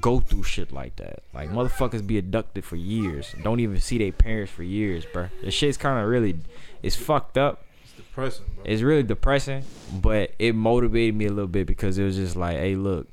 [0.00, 1.22] go through shit like that.
[1.34, 3.34] Like motherfuckers be abducted for years.
[3.42, 5.28] Don't even see their parents for years, bro.
[5.42, 6.36] The shit's kind of really,
[6.82, 7.64] it's fucked up.
[7.82, 8.64] it's depressing, bro.
[8.64, 9.64] It's really depressing,
[10.00, 13.08] but it motivated me a little bit because it was just like, hey, look,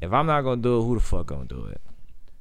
[0.00, 1.80] if I'm not gonna do it, who the fuck gonna do it?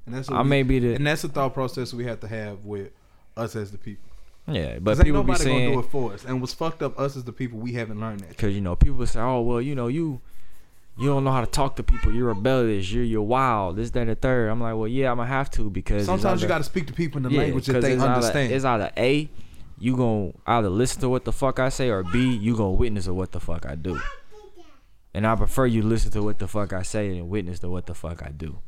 [0.06, 2.28] And that's I we- may be the and that's the thought process we have to
[2.28, 2.92] have with
[3.38, 4.04] us as the people.
[4.48, 6.26] yeah, But but ain't people be nobody gonna do it for us.
[6.26, 8.30] And what's fucked up, us as the people, we haven't learned that.
[8.30, 10.20] because you know people say, oh well, you know you.
[10.98, 12.14] You don't know how to talk to people.
[12.14, 12.92] You're rebellious.
[12.92, 13.78] You're you're wild.
[13.78, 14.50] This, that, and the third.
[14.50, 16.86] I'm like, well, yeah, I'm gonna have to because it's Sometimes you got to speak
[16.88, 18.52] to people in the Yeah, language that they it's either- understand.
[18.54, 19.30] it's either A,
[19.80, 23.06] you gonna either listen to what the fuck I say, or B, you gonna witness
[23.06, 24.00] to what the fuck I do.
[25.16, 27.86] And I prefer you listen to what the fuck I say and witness to what
[27.86, 28.60] the fuck I do,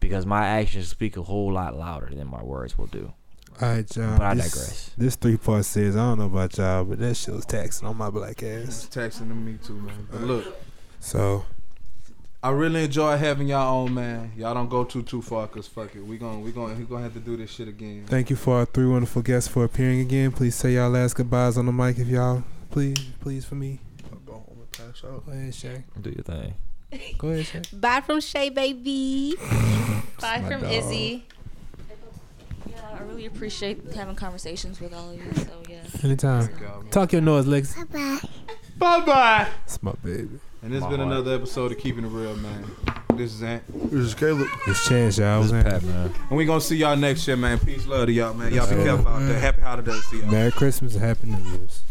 [0.00, 3.12] because my actions speak a whole lot louder than my words will do.
[3.60, 4.18] All right, y'all.
[4.18, 4.90] But I this, digress.
[4.96, 7.96] This three part says I don't know about y'all, but that shit was taxing on
[7.96, 8.64] my black ass.
[8.66, 10.08] it's taxing to me too, man.
[10.10, 10.56] But look,
[11.00, 11.44] So
[12.44, 14.32] I really enjoy having y'all on, man.
[14.36, 17.04] Y'all don't go too too far, cause fuck it, we gon' we gon' we gonna
[17.04, 18.04] have to do this shit again.
[18.06, 20.32] Thank you for our three wonderful guests for appearing again.
[20.32, 23.78] Please say y'all last goodbyes on the mic if y'all please, please for me.
[24.26, 25.24] Go home and pass out.
[25.24, 25.84] Go ahead, Shay.
[26.00, 26.54] Do your thing.
[27.16, 27.62] Go ahead, Shay.
[27.72, 29.36] Bye from Shay, baby.
[30.20, 30.72] Bye my from dog.
[30.72, 31.24] Izzy.
[32.68, 35.32] Yeah, I really appreciate having conversations with all of you.
[35.34, 35.82] So yeah.
[36.02, 36.48] Anytime.
[36.60, 36.82] y'all.
[36.90, 37.76] Talk your noise, Lex.
[37.76, 38.18] Bye bye.
[38.78, 39.48] Bye bye.
[39.64, 40.40] It's my baby.
[40.62, 41.12] And this has My been heart.
[41.12, 42.64] another episode of Keeping It Real, man.
[43.16, 43.62] This is Ant.
[43.90, 44.46] This is Caleb.
[44.66, 45.38] It's chance, y'all.
[45.42, 45.64] This is Man.
[45.64, 46.14] Pat, man.
[46.30, 47.58] And we gonna see y'all next year, man.
[47.58, 48.54] Peace, love to y'all, man.
[48.54, 49.38] Y'all be careful out there.
[49.38, 50.30] Happy holidays to y'all.
[50.30, 51.82] Merry Christmas and Happy New Year's.